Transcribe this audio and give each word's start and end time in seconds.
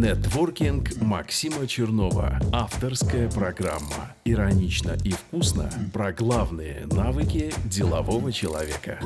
Нетворкинг 0.00 1.02
Максима 1.02 1.66
Чернова. 1.66 2.38
Авторская 2.52 3.28
программа. 3.28 4.14
Иронично 4.24 4.96
и 5.04 5.10
вкусно 5.10 5.68
про 5.92 6.12
главные 6.12 6.86
навыки 6.86 7.52
делового 7.64 8.30
человека. 8.30 9.00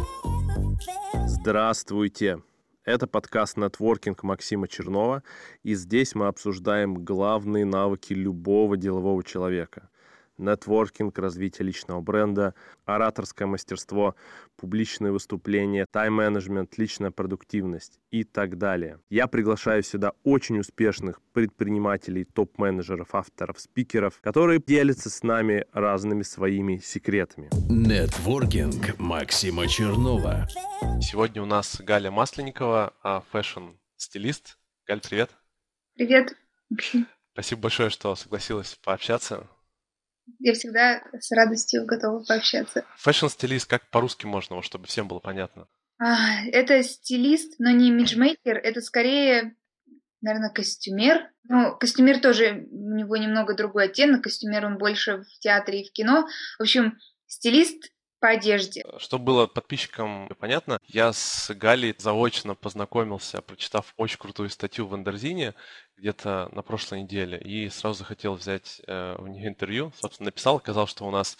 Здравствуйте! 1.26 2.42
Это 2.84 3.06
подкаст 3.06 3.56
«Нетворкинг» 3.56 4.22
Максима 4.22 4.68
Чернова, 4.68 5.22
и 5.62 5.74
здесь 5.74 6.14
мы 6.14 6.26
обсуждаем 6.26 7.02
главные 7.02 7.64
навыки 7.64 8.12
любого 8.12 8.76
делового 8.76 9.24
человека 9.24 9.88
нетворкинг, 10.38 11.18
развитие 11.18 11.66
личного 11.66 12.00
бренда, 12.00 12.54
ораторское 12.84 13.46
мастерство, 13.46 14.14
публичные 14.56 15.12
выступления, 15.12 15.86
тайм-менеджмент, 15.90 16.76
личная 16.78 17.10
продуктивность 17.10 17.98
и 18.10 18.24
так 18.24 18.58
далее. 18.58 19.00
Я 19.10 19.26
приглашаю 19.26 19.82
сюда 19.82 20.12
очень 20.24 20.58
успешных 20.58 21.20
предпринимателей, 21.32 22.24
топ-менеджеров, 22.24 23.14
авторов, 23.14 23.60
спикеров, 23.60 24.20
которые 24.20 24.60
делятся 24.60 25.10
с 25.10 25.22
нами 25.22 25.66
разными 25.72 26.22
своими 26.22 26.78
секретами. 26.78 27.50
Нетворкинг 27.68 28.98
Максима 28.98 29.66
Чернова. 29.66 30.48
Сегодня 31.00 31.42
у 31.42 31.46
нас 31.46 31.80
Галя 31.80 32.10
Масленникова, 32.10 32.92
а, 33.02 33.22
фэшн-стилист. 33.32 34.58
Галь, 34.86 35.00
привет. 35.00 35.30
Привет. 35.94 36.36
Спасибо 37.32 37.62
большое, 37.62 37.90
что 37.90 38.14
согласилась 38.14 38.78
пообщаться. 38.82 39.48
Я 40.38 40.54
всегда 40.54 41.02
с 41.18 41.30
радостью 41.32 41.84
готова 41.84 42.24
пообщаться. 42.24 42.84
Фэшн-стилист, 42.98 43.68
как 43.68 43.88
по-русски 43.90 44.26
можно, 44.26 44.62
чтобы 44.62 44.86
всем 44.86 45.08
было 45.08 45.18
понятно? 45.18 45.66
А, 45.98 46.44
это 46.46 46.82
стилист, 46.82 47.54
но 47.58 47.70
не 47.70 47.88
имиджмейкер, 47.88 48.56
это 48.56 48.80
скорее, 48.80 49.54
наверное, 50.20 50.50
костюмер. 50.50 51.30
Ну, 51.44 51.76
костюмер 51.76 52.20
тоже, 52.20 52.66
у 52.70 52.94
него 52.94 53.16
немного 53.16 53.54
другой 53.54 53.84
оттенок, 53.84 54.24
костюмер 54.24 54.66
он 54.66 54.78
больше 54.78 55.18
в 55.18 55.38
театре 55.40 55.82
и 55.82 55.88
в 55.88 55.92
кино. 55.92 56.26
В 56.58 56.62
общем, 56.62 56.98
стилист 57.26 57.92
по 58.22 58.28
одежде. 58.28 58.84
Чтобы 58.98 59.24
было 59.24 59.46
подписчикам 59.48 60.28
понятно, 60.38 60.78
я 60.86 61.12
с 61.12 61.52
Галей 61.52 61.96
заочно 61.98 62.54
познакомился, 62.54 63.42
прочитав 63.42 63.92
очень 63.96 64.16
крутую 64.16 64.48
статью 64.48 64.86
в 64.86 64.94
Андерзине 64.94 65.54
где-то 65.96 66.48
на 66.52 66.62
прошлой 66.62 67.02
неделе, 67.02 67.36
и 67.36 67.68
сразу 67.68 67.98
захотел 67.98 68.34
взять 68.34 68.80
э, 68.86 69.16
у 69.18 69.26
нее 69.26 69.48
интервью. 69.48 69.92
Собственно, 70.00 70.26
написал, 70.26 70.60
сказал, 70.60 70.86
что 70.86 71.04
у 71.04 71.10
нас 71.10 71.32
э, 71.34 71.36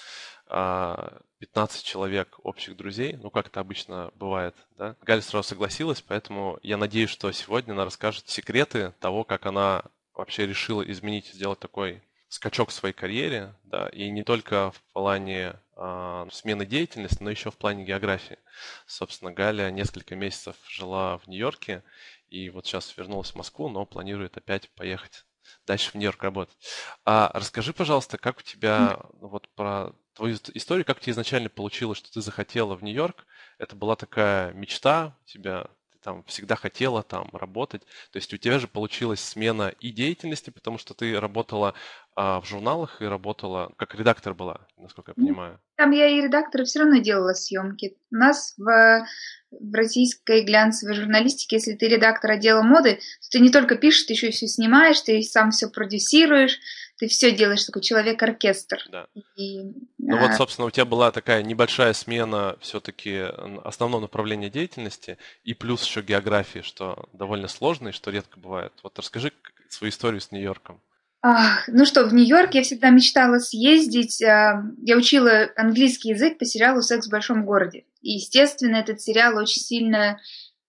а, 0.48 1.20
15 1.38 1.84
человек 1.84 2.41
общих 2.42 2.77
друзей, 2.77 3.16
ну, 3.16 3.30
как 3.30 3.47
это 3.47 3.60
обычно 3.60 4.10
бывает, 4.16 4.56
да. 4.77 4.97
Галя 5.03 5.22
сразу 5.22 5.50
согласилась, 5.50 6.03
поэтому 6.03 6.58
я 6.64 6.77
надеюсь, 6.78 7.10
что 7.10 7.30
сегодня 7.30 7.75
она 7.75 7.84
расскажет 7.84 8.28
секреты 8.28 8.92
того, 8.98 9.22
как 9.22 9.47
она 9.47 9.84
вообще 10.14 10.48
решила 10.48 10.83
изменить, 10.83 11.27
сделать 11.27 11.60
такой 11.60 12.03
скачок 12.33 12.70
в 12.70 12.72
своей 12.72 12.94
карьере, 12.94 13.55
да, 13.62 13.88
и 13.91 14.10
не 14.10 14.25
только 14.25 14.70
в 14.70 14.83
плане 14.92 15.36
э, 15.38 15.55
смены 15.75 16.67
деятельности, 16.67 17.23
но 17.23 17.31
еще 17.31 17.51
в 17.51 17.56
плане 17.56 17.84
географии. 17.84 18.39
Собственно, 18.87 19.33
Галя 19.33 19.70
несколько 19.70 20.15
месяцев 20.15 20.56
жила 20.69 21.19
в 21.19 21.28
Нью-Йорке, 21.28 21.83
и 22.28 22.51
вот 22.51 22.67
сейчас 22.67 22.97
вернулась 22.97 23.31
в 23.33 23.37
Москву, 23.37 23.69
но 23.69 23.87
планирует 23.87 24.37
опять 24.37 24.70
поехать 24.70 25.25
дальше 25.67 25.91
в 25.91 25.95
Нью-Йорк 25.95 26.23
работать. 26.23 26.56
А 27.05 27.31
расскажи, 27.34 27.73
пожалуйста, 27.73 28.19
как 28.19 28.39
у 28.39 28.43
тебя, 28.43 29.00
ну, 29.20 29.28
вот 29.28 29.48
про 29.55 29.93
твою 30.15 30.37
историю, 30.55 30.84
как 30.84 31.00
тебе 31.00 31.12
изначально 31.12 31.48
получилось, 31.48 31.98
что 31.98 32.12
ты 32.12 32.20
захотела 32.20 32.75
в 32.75 32.83
Нью-Йорк? 32.83 33.27
Это 33.59 33.77
была 33.77 33.97
такая 33.97 34.53
мечта 34.53 35.17
у 35.23 35.25
тебя, 35.25 35.69
там 36.03 36.25
всегда 36.25 36.56
хотела 36.56 37.03
там 37.03 37.28
работать. 37.33 37.83
То 38.11 38.19
есть 38.19 38.33
у 38.34 38.36
тебя 38.36 38.58
же 38.58 38.69
получилась 38.69 39.20
смена 39.20 39.72
и 39.81 39.91
деятельности, 39.91 40.50
потому 40.50 40.78
что 40.78 40.94
ты 40.94 41.19
работала 41.19 41.75
а, 42.14 42.41
в 42.41 42.47
журналах 42.47 43.00
и 43.00 43.06
работала, 43.06 43.72
как 43.77 43.94
редактор 43.94 44.34
была, 44.34 44.67
насколько 44.77 45.12
я 45.12 45.14
понимаю. 45.14 45.61
Там 45.77 45.92
я 45.92 46.09
и 46.09 46.20
редактор 46.20 46.64
все 46.64 46.81
равно 46.81 46.98
делала 46.98 47.32
съемки. 47.32 47.97
У 48.10 48.16
нас 48.16 48.54
в, 48.59 49.06
в 49.50 49.75
российской 49.75 50.44
глянцевой 50.44 50.94
журналистике, 50.94 51.56
если 51.56 51.72
ты 51.75 51.88
редактор 51.88 52.32
отдела 52.32 52.62
моды, 52.62 52.97
то 52.97 53.28
ты 53.31 53.41
не 53.41 53.50
только 53.50 53.77
пишешь, 53.77 54.04
ты 54.04 54.12
еще 54.12 54.28
и 54.28 54.32
все 54.32 54.47
снимаешь, 54.47 55.00
ты 55.00 55.22
сам 55.22 55.50
все 55.50 55.71
продюсируешь, 55.71 56.59
ты 57.03 57.09
все 57.09 57.33
делаешь, 57.33 57.65
такой 57.65 57.83
человек-оркестр. 57.83 58.81
Да. 58.89 59.09
И, 59.35 59.61
ну 59.99 60.19
а... 60.19 60.21
вот, 60.21 60.35
собственно, 60.35 60.69
у 60.69 60.71
тебя 60.71 60.85
была 60.85 61.11
такая 61.11 61.43
небольшая 61.43 61.95
смена 61.95 62.57
все-таки 62.61 63.25
основного 63.65 64.03
направления 64.03 64.49
деятельности 64.49 65.19
и 65.43 65.53
плюс 65.53 65.85
еще 65.85 66.03
географии, 66.03 66.61
что 66.61 67.09
довольно 67.13 67.49
сложно 67.49 67.89
и 67.89 67.93
что 67.93 68.13
редко 68.13 68.39
бывает. 68.39 68.73
Вот 68.85 68.97
расскажи 69.01 69.33
свою 69.69 69.91
историю 69.91 70.21
с 70.21 70.31
Нью-Йорком. 70.31 70.81
Ах, 71.23 71.65
ну 71.67 71.85
что, 71.87 72.05
в 72.07 72.15
Нью-Йорк 72.15 72.55
я 72.55 72.63
всегда 72.63 72.91
мечтала 72.91 73.41
съездить. 73.41 74.23
А, 74.23 74.63
я 74.84 74.97
учила 74.97 75.49
английский 75.57 76.11
язык 76.11 76.39
по 76.39 76.45
сериалу 76.45 76.83
«Секс 76.83 77.09
в 77.09 77.11
большом 77.11 77.45
городе». 77.45 77.84
И, 78.01 78.13
естественно, 78.13 78.77
этот 78.77 79.01
сериал 79.01 79.37
очень 79.39 79.61
сильно 79.61 80.21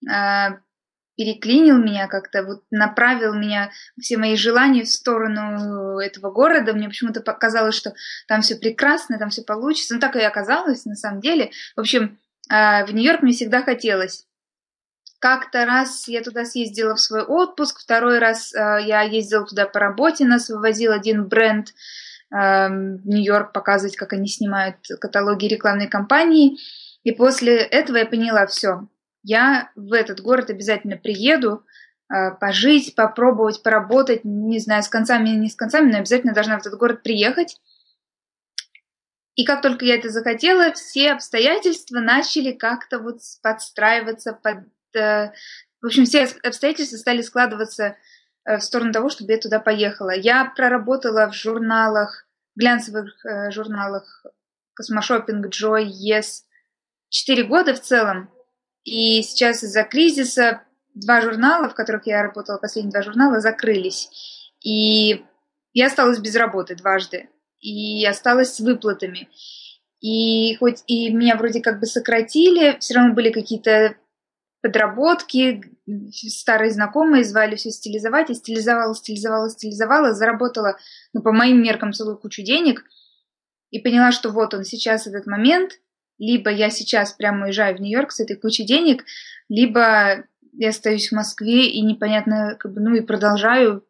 а, 0.09 0.57
переклинил 1.15 1.77
меня 1.77 2.07
как-то, 2.07 2.43
вот 2.43 2.63
направил 2.71 3.33
меня, 3.33 3.71
все 3.99 4.17
мои 4.17 4.35
желания 4.35 4.83
в 4.83 4.89
сторону 4.89 5.99
этого 5.99 6.31
города. 6.31 6.73
Мне 6.73 6.87
почему-то 6.87 7.21
показалось, 7.21 7.75
что 7.75 7.93
там 8.27 8.41
все 8.41 8.55
прекрасно, 8.55 9.19
там 9.19 9.29
все 9.29 9.43
получится. 9.43 9.95
Ну, 9.95 9.99
так 9.99 10.15
и 10.15 10.21
оказалось, 10.21 10.85
на 10.85 10.95
самом 10.95 11.21
деле. 11.21 11.51
В 11.75 11.81
общем, 11.81 12.17
а, 12.49 12.85
в 12.85 12.93
Нью-Йорк 12.93 13.21
мне 13.21 13.33
всегда 13.33 13.61
хотелось. 13.61 14.25
Как-то 15.19 15.65
раз 15.65 16.07
я 16.07 16.21
туда 16.21 16.43
съездила 16.43 16.95
в 16.95 16.99
свой 16.99 17.23
отпуск, 17.23 17.79
второй 17.79 18.19
раз 18.19 18.53
а, 18.53 18.77
я 18.79 19.01
ездила 19.01 19.45
туда 19.45 19.65
по 19.65 19.79
работе, 19.79 20.25
нас 20.25 20.49
вывозил 20.49 20.91
один 20.91 21.27
бренд 21.27 21.69
а, 22.31 22.67
в 22.69 23.07
Нью-Йорк 23.07 23.53
показывать, 23.53 23.95
как 23.95 24.13
они 24.13 24.27
снимают 24.27 24.77
каталоги 24.99 25.45
рекламной 25.45 25.87
кампании. 25.87 26.57
И 27.03 27.11
после 27.11 27.57
этого 27.57 27.97
я 27.97 28.05
поняла, 28.05 28.47
все, 28.47 28.87
я 29.23 29.71
в 29.75 29.93
этот 29.93 30.21
город 30.21 30.49
обязательно 30.49 30.97
приеду, 30.97 31.65
а, 32.09 32.31
пожить, 32.31 32.93
попробовать, 32.95 33.63
поработать, 33.63 34.21
не 34.23 34.59
знаю, 34.59 34.83
с 34.83 34.89
концами 34.89 35.29
не 35.29 35.49
с 35.49 35.55
концами, 35.55 35.91
но 35.91 35.97
обязательно 35.99 36.33
должна 36.33 36.57
в 36.57 36.61
этот 36.61 36.77
город 36.77 37.01
приехать. 37.01 37.59
И 39.35 39.45
как 39.45 39.61
только 39.61 39.85
я 39.85 39.95
это 39.95 40.09
захотела, 40.09 40.73
все 40.73 41.13
обстоятельства 41.13 41.99
начали 41.99 42.51
как-то 42.51 42.99
вот 42.99 43.19
подстраиваться 43.41 44.33
под... 44.33 44.65
Э, 44.95 45.31
в 45.81 45.87
общем, 45.87 46.05
все 46.05 46.25
обстоятельства 46.43 46.97
стали 46.97 47.21
складываться 47.21 47.95
э, 48.45 48.57
в 48.57 48.61
сторону 48.61 48.91
того, 48.91 49.09
чтобы 49.09 49.31
я 49.31 49.39
туда 49.39 49.59
поехала. 49.59 50.11
Я 50.15 50.45
проработала 50.45 51.31
в 51.31 51.33
журналах, 51.33 52.27
глянцевых 52.55 53.25
э, 53.25 53.49
журналах 53.49 54.25
Космошопинг, 54.75 55.47
Joy, 55.47 55.85
Yes, 55.85 56.43
четыре 57.09 57.43
года 57.43 57.73
в 57.73 57.81
целом. 57.81 58.29
И 58.83 59.21
сейчас 59.21 59.63
из-за 59.63 59.83
кризиса 59.83 60.63
два 60.93 61.21
журнала, 61.21 61.69
в 61.69 61.75
которых 61.75 62.05
я 62.05 62.21
работала, 62.23 62.57
последние 62.57 62.91
два 62.91 63.01
журнала, 63.01 63.39
закрылись. 63.39 64.09
И 64.61 65.23
я 65.73 65.87
осталась 65.87 66.19
без 66.19 66.35
работы 66.35 66.75
дважды. 66.75 67.29
И 67.59 68.05
осталась 68.05 68.53
с 68.53 68.59
выплатами. 68.59 69.29
И 70.01 70.55
хоть 70.57 70.83
и 70.87 71.09
меня 71.13 71.37
вроде 71.37 71.61
как 71.61 71.79
бы 71.79 71.85
сократили, 71.85 72.77
все 72.79 72.95
равно 72.95 73.13
были 73.13 73.31
какие-то 73.31 73.95
подработки, 74.61 75.61
старые 76.11 76.71
знакомые 76.71 77.23
звали 77.23 77.55
все 77.55 77.69
стилизовать, 77.69 78.29
я 78.29 78.35
стилизовала, 78.35 78.95
стилизовала, 78.95 79.49
стилизовала, 79.49 80.13
заработала, 80.13 80.77
ну, 81.13 81.21
по 81.21 81.31
моим 81.31 81.61
меркам, 81.61 81.93
целую 81.93 82.17
кучу 82.17 82.41
денег, 82.41 82.85
и 83.71 83.79
поняла, 83.79 84.11
что 84.11 84.29
вот 84.29 84.53
он 84.53 84.63
сейчас 84.63 85.07
этот 85.07 85.25
момент, 85.25 85.79
либо 86.25 86.49
я 86.49 86.69
сейчас 86.69 87.13
прямо 87.13 87.45
уезжаю 87.45 87.75
в 87.75 87.81
Нью-Йорк 87.81 88.11
с 88.11 88.19
этой 88.19 88.35
кучей 88.35 88.65
денег, 88.65 89.03
либо 89.49 90.25
я 90.53 90.69
остаюсь 90.69 91.09
в 91.09 91.15
Москве 91.15 91.69
и 91.69 91.81
непонятно, 91.81 92.55
как 92.59 92.73
бы, 92.73 92.81
ну 92.81 92.95
и 92.95 93.01
продолжаю 93.01 93.85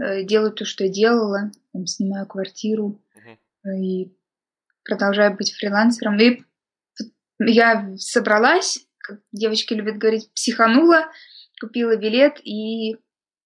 э, 0.00 0.22
делать 0.22 0.54
то, 0.54 0.64
что 0.64 0.84
я 0.84 0.90
делала, 0.90 1.50
там, 1.72 1.86
снимаю 1.86 2.26
квартиру 2.26 3.00
uh-huh. 3.16 3.78
и 3.78 4.16
продолжаю 4.84 5.36
быть 5.36 5.52
фрилансером. 5.52 6.18
И 6.18 6.42
я 7.40 7.94
собралась, 7.98 8.86
как 8.98 9.20
девочки 9.32 9.74
любят 9.74 9.98
говорить, 9.98 10.30
психанула, 10.32 11.08
купила 11.60 11.96
билет 11.96 12.40
и 12.44 12.96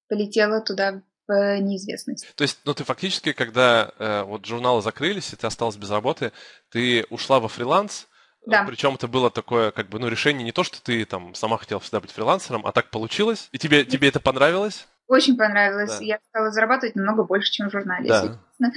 полетела 0.08 0.60
туда 0.60 1.02
в 1.26 1.60
неизвестность. 1.60 2.26
То 2.34 2.42
есть, 2.42 2.58
ну 2.64 2.74
ты 2.74 2.84
фактически, 2.84 3.32
когда 3.32 3.92
э, 3.98 4.22
вот 4.22 4.44
журналы 4.46 4.82
закрылись, 4.82 5.32
и 5.32 5.36
ты 5.36 5.46
осталась 5.46 5.76
без 5.76 5.90
работы, 5.90 6.32
ты 6.70 7.06
ушла 7.08 7.40
во 7.40 7.48
фриланс, 7.48 8.08
да. 8.46 8.64
Причем 8.64 8.94
это 8.94 9.06
было 9.06 9.30
такое, 9.30 9.70
как 9.70 9.88
бы, 9.88 9.98
ну, 9.98 10.08
решение 10.08 10.44
не 10.44 10.52
то, 10.52 10.64
что 10.64 10.82
ты 10.82 11.04
там 11.04 11.34
сама 11.34 11.58
хотела 11.58 11.80
всегда 11.80 12.00
быть 12.00 12.10
фрилансером, 12.10 12.66
а 12.66 12.72
так 12.72 12.90
получилось. 12.90 13.48
И 13.52 13.58
тебе, 13.58 13.84
тебе 13.84 14.08
это 14.08 14.20
понравилось? 14.20 14.86
Очень 15.06 15.36
понравилось. 15.36 15.98
Да. 15.98 16.04
Я 16.04 16.18
стала 16.28 16.50
зарабатывать 16.50 16.94
намного 16.94 17.24
больше, 17.24 17.52
чем 17.52 17.68
в 17.68 17.72
журнале, 17.72 18.08
да. 18.08 18.40
Да. 18.58 18.70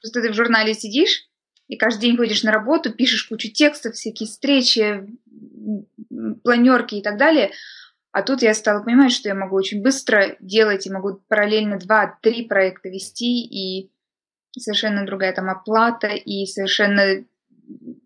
Просто 0.00 0.22
ты 0.22 0.30
в 0.30 0.34
журнале 0.34 0.74
сидишь, 0.74 1.26
и 1.68 1.76
каждый 1.76 2.02
день 2.02 2.16
ходишь 2.16 2.42
на 2.42 2.52
работу, 2.52 2.92
пишешь 2.92 3.24
кучу 3.24 3.50
текстов, 3.50 3.94
всякие 3.94 4.26
встречи, 4.26 5.06
планерки 6.42 6.96
и 6.96 7.02
так 7.02 7.16
далее. 7.16 7.52
А 8.12 8.22
тут 8.22 8.42
я 8.42 8.54
стала 8.54 8.82
понимать, 8.82 9.12
что 9.12 9.28
я 9.28 9.34
могу 9.34 9.56
очень 9.56 9.82
быстро 9.82 10.36
делать 10.40 10.86
и 10.86 10.92
могу 10.92 11.20
параллельно 11.28 11.78
два-три 11.78 12.44
проекта 12.44 12.88
вести, 12.88 13.44
и 13.44 13.90
совершенно 14.58 15.06
другая 15.06 15.32
там 15.32 15.48
оплата, 15.48 16.08
и 16.08 16.44
совершенно 16.46 17.24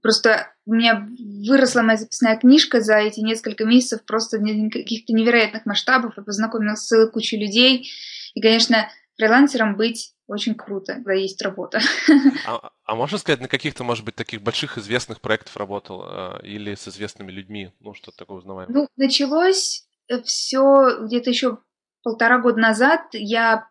просто 0.02 0.53
у 0.66 0.74
меня 0.74 1.06
выросла 1.48 1.82
моя 1.82 1.98
записная 1.98 2.36
книжка 2.36 2.80
за 2.80 2.96
эти 2.96 3.20
несколько 3.20 3.64
месяцев 3.64 4.04
просто 4.04 4.38
каких-то 4.38 5.12
невероятных 5.12 5.66
масштабов, 5.66 6.14
я 6.16 6.22
познакомилась 6.22 6.80
с 6.80 6.86
целой 6.86 7.10
кучей 7.10 7.38
людей, 7.38 7.90
и, 8.34 8.40
конечно, 8.40 8.88
фрилансером 9.16 9.76
быть 9.76 10.14
очень 10.26 10.54
круто, 10.54 10.94
когда 10.94 11.12
есть 11.12 11.40
работа. 11.42 11.80
А, 12.46 12.70
а 12.84 12.94
можно 12.94 13.18
сказать, 13.18 13.40
на 13.40 13.48
каких-то, 13.48 13.84
может 13.84 14.04
быть, 14.04 14.14
таких 14.14 14.42
больших 14.42 14.78
известных 14.78 15.20
проектах 15.20 15.56
работал 15.56 16.04
э, 16.06 16.40
или 16.42 16.74
с 16.74 16.88
известными 16.88 17.30
людьми? 17.30 17.72
Ну, 17.80 17.94
что-то 17.94 18.18
такое 18.18 18.38
узнаваемое. 18.38 18.74
Ну, 18.74 18.88
началось 18.96 19.86
все 20.24 20.98
где-то 21.02 21.30
еще 21.30 21.58
полтора 22.02 22.38
года 22.38 22.58
назад. 22.58 23.02
Я 23.12 23.68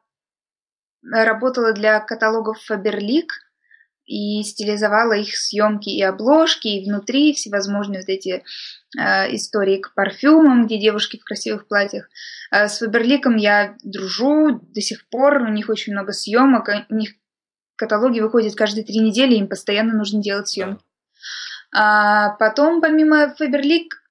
работала 1.03 1.73
для 1.73 1.99
каталогов 1.99 2.57
Faberlic 2.69 3.27
и 4.05 4.43
стилизовала 4.43 5.13
их 5.13 5.35
съемки 5.35 5.89
и 5.89 6.01
обложки, 6.01 6.67
и 6.67 6.85
внутри 6.85 7.33
всевозможные 7.33 8.01
вот 8.01 8.09
эти 8.09 8.43
э, 8.97 9.35
истории 9.35 9.77
к 9.77 9.93
парфюмам, 9.93 10.65
где 10.65 10.79
девушки 10.79 11.17
в 11.17 11.23
красивых 11.23 11.67
платьях. 11.67 12.09
Э, 12.51 12.67
с 12.67 12.79
Фаберликом 12.79 13.35
я 13.37 13.75
дружу 13.83 14.59
до 14.61 14.81
сих 14.81 15.07
пор, 15.09 15.43
у 15.43 15.49
них 15.49 15.69
очень 15.69 15.93
много 15.93 16.11
съемок, 16.11 16.69
у 16.89 16.95
них 16.95 17.11
каталоги 17.75 18.19
выходят 18.19 18.55
каждые 18.55 18.83
три 18.83 18.99
недели, 18.99 19.35
им 19.35 19.47
постоянно 19.47 19.93
нужно 19.93 20.21
делать 20.21 20.47
съемки. 20.47 20.83
А 21.75 22.31
потом, 22.37 22.81
помимо 22.81 23.33
Фаберлик, 23.35 24.03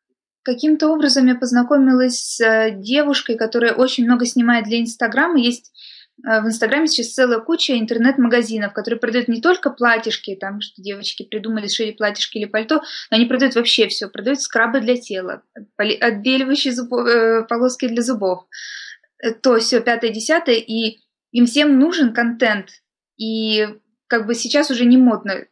каким-то 0.43 0.89
образом 0.89 1.27
я 1.27 1.35
познакомилась 1.35 2.19
с 2.19 2.41
э, 2.41 2.71
девушкой, 2.73 3.37
которая 3.37 3.73
очень 3.73 4.05
много 4.05 4.27
снимает 4.27 4.65
для 4.65 4.81
Инстаграма. 4.81 5.39
Есть 5.39 5.69
э, 5.69 5.92
в 6.19 6.47
Инстаграме 6.47 6.87
сейчас 6.87 7.15
целая 7.15 7.41
куча 7.41 7.79
интернет-магазинов, 7.79 8.73
которые 8.73 9.01
продают 9.01 9.29
не 9.29 9.41
только 9.41 9.71
платьишки, 9.71 10.37
там, 10.37 10.61
что 10.61 10.81
девочки 10.81 11.25
придумали, 11.25 11.67
шили 11.69 11.93
платьишки 11.93 12.39
или 12.39 12.45
пальто, 12.45 12.83
но 13.11 13.17
они 13.17 13.27
продают 13.27 13.55
вообще 13.55 13.89
все. 13.89 14.09
Продают 14.09 14.41
скрабы 14.41 14.81
для 14.81 14.97
тела, 14.97 15.43
отбеливающие 15.77 16.73
зубов, 16.73 17.07
э, 17.07 17.45
полоски 17.49 17.89
для 17.89 18.03
зубов. 18.03 18.47
То 19.43 19.59
все, 19.59 19.81
пятое, 19.81 20.11
десятое, 20.11 20.57
и 20.57 21.01
им 21.33 21.47
всем 21.47 21.79
нужен 21.79 22.13
контент. 22.13 22.69
И 23.17 23.67
как 24.07 24.27
бы 24.27 24.35
сейчас 24.35 24.71
уже 24.71 24.85
не 24.85 24.99
модно 24.99 25.47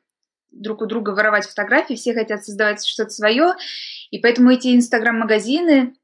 друг 0.53 0.83
у 0.83 0.87
друга 0.87 1.11
воровать 1.11 1.47
фотографии, 1.47 1.95
все 1.95 2.15
хотят 2.15 2.45
создавать 2.45 2.85
что-то 2.85 3.11
свое, 3.11 3.55
и 4.11 4.19
поэтому 4.19 4.51
эти 4.51 4.75
инстаграм-магазины 4.75 5.95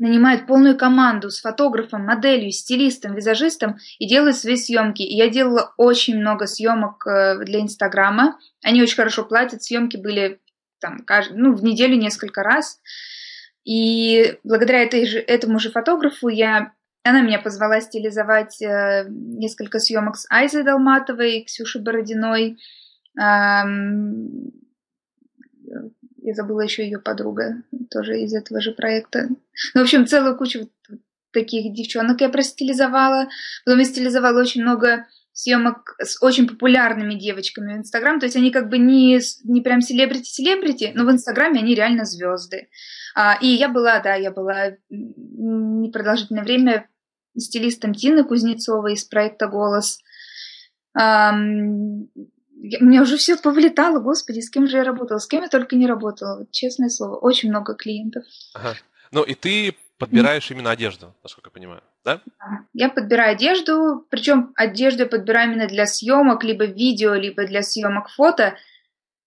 нанимают 0.00 0.46
полную 0.46 0.76
команду 0.76 1.30
с 1.30 1.40
фотографом, 1.40 2.06
моделью, 2.06 2.50
стилистом, 2.50 3.14
визажистом 3.14 3.78
и 3.98 4.08
делают 4.08 4.36
свои 4.36 4.56
съемки. 4.56 5.02
И 5.02 5.14
я 5.14 5.28
делала 5.28 5.74
очень 5.76 6.18
много 6.18 6.46
съемок 6.46 7.06
э, 7.06 7.44
для 7.44 7.60
Инстаграма. 7.60 8.38
Они 8.64 8.82
очень 8.82 8.96
хорошо 8.96 9.24
платят. 9.24 9.62
Съемки 9.62 9.98
были 9.98 10.40
там, 10.80 11.04
ну, 11.32 11.54
в 11.54 11.62
неделю 11.62 11.96
несколько 11.96 12.42
раз. 12.42 12.80
И 13.64 14.38
благодаря 14.42 14.82
этой 14.82 15.04
же, 15.06 15.18
этому 15.18 15.58
же 15.58 15.70
фотографу 15.70 16.28
я 16.28 16.72
она 17.02 17.22
меня 17.22 17.38
позвала 17.38 17.80
стилизовать 17.80 18.60
э, 18.60 19.06
несколько 19.08 19.78
съемок 19.78 20.16
с 20.16 20.26
Айзой 20.30 20.64
Долматовой, 20.64 21.44
Ксюшей 21.44 21.82
Бородиной, 21.82 22.58
я 26.30 26.34
забыла 26.34 26.60
еще 26.60 26.84
ее 26.84 26.98
подруга, 26.98 27.62
тоже 27.90 28.20
из 28.20 28.32
этого 28.34 28.60
же 28.60 28.72
проекта. 28.72 29.28
Ну, 29.74 29.80
в 29.80 29.82
общем, 29.82 30.06
целую 30.06 30.36
кучу 30.36 30.70
таких 31.32 31.72
девчонок 31.74 32.20
я 32.20 32.28
простилизовала. 32.28 33.28
Потом 33.64 33.80
я 33.80 33.84
стилизовала 33.84 34.40
очень 34.40 34.62
много 34.62 35.06
съемок 35.32 35.96
с 35.98 36.22
очень 36.22 36.48
популярными 36.48 37.14
девочками 37.14 37.74
в 37.74 37.78
Инстаграм. 37.78 38.20
То 38.20 38.26
есть 38.26 38.36
они 38.36 38.50
как 38.50 38.68
бы 38.68 38.78
не, 38.78 39.20
не 39.44 39.60
прям 39.60 39.80
селебрити-селебрити, 39.80 40.92
но 40.94 41.04
в 41.04 41.10
Инстаграме 41.10 41.60
они 41.60 41.74
реально 41.74 42.04
звезды. 42.04 42.68
А, 43.14 43.36
и 43.40 43.46
я 43.46 43.68
была, 43.68 44.00
да, 44.00 44.14
я 44.14 44.30
была 44.30 44.76
непродолжительное 44.88 46.44
время 46.44 46.88
стилистом 47.36 47.94
Тины 47.94 48.24
Кузнецовой 48.24 48.94
из 48.94 49.04
проекта 49.04 49.46
«Голос». 49.46 49.98
У 52.62 52.84
меня 52.84 53.02
уже 53.02 53.16
все 53.16 53.36
повлетало, 53.36 54.00
господи, 54.00 54.40
с 54.40 54.50
кем 54.50 54.66
же 54.66 54.76
я 54.76 54.84
работала, 54.84 55.18
с 55.18 55.26
кем 55.26 55.42
я 55.42 55.48
только 55.48 55.76
не 55.76 55.86
работала, 55.86 56.46
честное 56.50 56.90
слово, 56.90 57.16
очень 57.16 57.48
много 57.48 57.74
клиентов. 57.74 58.24
Ага. 58.54 58.76
Ну 59.12 59.22
и 59.22 59.34
ты 59.34 59.74
подбираешь 59.98 60.50
именно 60.50 60.70
одежду, 60.70 61.14
насколько 61.22 61.48
я 61.48 61.52
понимаю, 61.52 61.82
да? 62.04 62.20
Я 62.74 62.90
подбираю 62.90 63.32
одежду, 63.32 64.06
причем 64.10 64.52
одежду 64.56 65.04
я 65.04 65.08
подбираю 65.08 65.52
именно 65.52 65.68
для 65.68 65.86
съемок, 65.86 66.44
либо 66.44 66.64
видео, 66.64 67.14
либо 67.14 67.46
для 67.46 67.62
съемок 67.62 68.10
фото. 68.10 68.56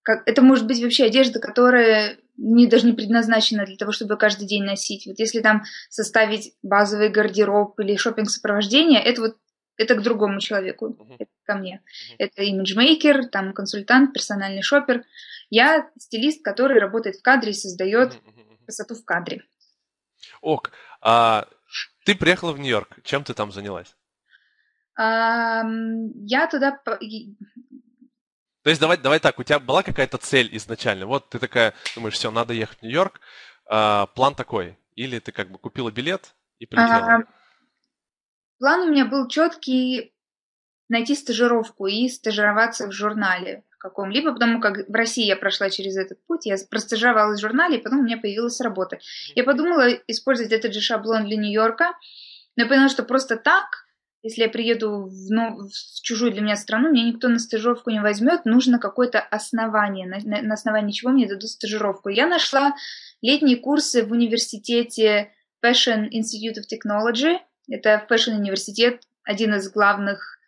Как, 0.04 0.28
это 0.28 0.42
может 0.42 0.68
быть 0.68 0.82
вообще 0.82 1.06
одежда, 1.06 1.40
которая 1.40 2.18
не, 2.38 2.68
даже 2.68 2.86
не 2.86 2.94
предназначена 2.94 3.66
для 3.66 3.78
того, 3.78 3.92
чтобы 3.92 4.18
каждый 4.18 4.48
день 4.48 4.64
носить. 4.64 5.06
Вот 5.06 5.20
если 5.20 5.40
там 5.42 5.64
составить 5.90 6.54
базовый 6.62 7.10
гардероб 7.10 7.80
или 7.80 7.96
шопинг 7.96 8.30
сопровождение 8.30 9.02
это 9.02 9.22
вот 9.22 9.38
это 9.78 9.96
к 9.96 10.02
другому 10.02 10.40
человеку, 10.40 10.90
uh-huh. 10.90 11.16
это 11.20 11.32
ко 11.46 11.56
мне. 11.56 11.82
Uh-huh. 11.84 12.16
Это 12.20 12.44
имиджмейкер, 12.44 13.28
там 13.28 13.54
консультант, 13.54 14.14
персональный 14.14 14.62
шопер. 14.62 15.04
Я 15.50 15.90
стилист, 15.98 16.44
который 16.44 16.80
работает 16.80 17.18
в 17.18 17.22
кадре 17.22 17.52
и 17.52 17.56
создает 17.56 18.14
uh-huh. 18.14 18.66
красоту 18.66 18.96
в 18.96 19.06
кадре. 19.06 19.44
Ок, 20.42 20.72
а 21.02 21.48
ты 22.06 22.16
приехала 22.16 22.52
в 22.54 22.60
Нью-Йорк. 22.60 23.00
Чем 23.04 23.24
ты 23.24 23.34
там 23.34 23.52
занялась? 23.52 23.96
А, 24.96 25.64
я 26.16 26.48
туда... 26.48 26.72
То 26.82 27.00
есть 28.70 28.80
давай, 28.80 28.98
давай 28.98 29.20
так, 29.20 29.40
у 29.40 29.44
тебя 29.44 29.60
была 29.60 29.84
какая-то 29.84 30.18
цель 30.18 30.50
изначально? 30.56 31.06
Вот 31.06 31.30
ты 31.30 31.40
такая, 31.40 31.74
думаешь, 31.96 32.14
все, 32.14 32.32
надо 32.32 32.54
ехать 32.54 32.80
в 32.80 32.84
Нью-Йорк. 32.84 33.20
А, 33.66 34.06
план 34.08 34.36
такой? 34.36 34.78
Или 34.96 35.20
ты 35.20 35.32
как 35.32 35.50
бы 35.52 35.58
купила 35.58 35.92
билет 35.92 36.36
и 36.60 36.66
полетела? 36.66 37.16
А, 37.16 37.24
План 38.64 38.88
у 38.88 38.92
меня 38.92 39.04
был 39.04 39.28
четкий 39.28 40.14
найти 40.88 41.16
стажировку 41.16 41.86
и 41.88 42.08
стажироваться 42.08 42.88
в 42.88 42.94
журнале 42.94 43.66
каком-либо, 43.78 44.32
потому 44.32 44.62
как 44.62 44.88
в 44.88 44.94
России 44.94 45.26
я 45.26 45.36
прошла 45.36 45.70
через 45.70 45.98
этот 45.98 46.26
путь, 46.28 46.46
я 46.46 46.56
простажировалась 46.70 47.40
в 47.40 47.42
журнале, 47.42 47.78
и 47.78 47.82
потом 47.82 48.00
у 48.00 48.04
меня 48.04 48.16
появилась 48.16 48.62
работа. 48.62 49.00
Я 49.36 49.44
подумала 49.44 49.90
использовать 50.08 50.54
этот 50.54 50.74
же 50.74 50.80
шаблон 50.80 51.26
для 51.26 51.36
Нью-Йорка, 51.36 51.92
но 52.56 52.64
я 52.64 52.70
поняла, 52.70 52.88
что 52.88 53.04
просто 53.04 53.36
так, 53.36 53.66
если 54.22 54.44
я 54.44 54.50
приеду 54.50 55.10
в, 55.10 55.30
нов... 55.30 55.70
в 55.70 56.02
чужую 56.02 56.32
для 56.32 56.40
меня 56.40 56.56
страну, 56.56 56.90
меня 56.90 57.04
никто 57.04 57.28
на 57.28 57.40
стажировку 57.40 57.90
не 57.90 58.00
возьмет, 58.00 58.46
нужно 58.46 58.80
какое-то 58.80 59.20
основание, 59.20 60.08
на, 60.08 60.20
на, 60.24 60.42
на 60.42 60.54
основании 60.54 60.94
чего 60.94 61.12
мне 61.12 61.28
дадут 61.28 61.50
стажировку. 61.50 62.08
Я 62.08 62.28
нашла 62.28 62.74
летние 63.22 63.58
курсы 63.58 64.06
в 64.06 64.14
университете 64.14 65.34
Fashion 65.62 66.08
Institute 66.08 66.60
of 66.60 66.72
Technology– 66.72 67.40
это 67.70 68.06
фэшн-университет, 68.08 69.04
один 69.24 69.56
из 69.56 69.72
главных 69.72 70.40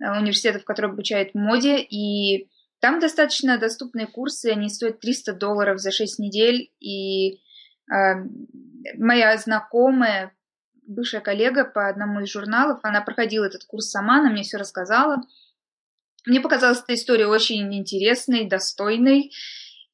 э, 0.00 0.10
университетов, 0.18 0.64
который 0.64 0.90
обучает 0.90 1.34
моде, 1.34 1.78
и 1.78 2.48
там 2.80 3.00
достаточно 3.00 3.58
доступные 3.58 4.06
курсы, 4.06 4.50
они 4.50 4.68
стоят 4.68 5.00
300 5.00 5.34
долларов 5.34 5.78
за 5.78 5.90
6 5.90 6.18
недель, 6.18 6.70
и 6.80 7.34
э, 7.34 8.14
моя 8.98 9.36
знакомая, 9.38 10.34
бывшая 10.86 11.20
коллега 11.20 11.64
по 11.64 11.88
одному 11.88 12.20
из 12.20 12.30
журналов, 12.30 12.80
она 12.82 13.00
проходила 13.00 13.44
этот 13.44 13.64
курс 13.64 13.90
сама, 13.90 14.20
она 14.20 14.30
мне 14.30 14.42
все 14.42 14.58
рассказала. 14.58 15.22
Мне 16.26 16.40
показалась 16.40 16.82
эта 16.82 16.94
история 16.94 17.26
очень 17.26 17.74
интересной, 17.74 18.48
достойной, 18.48 19.30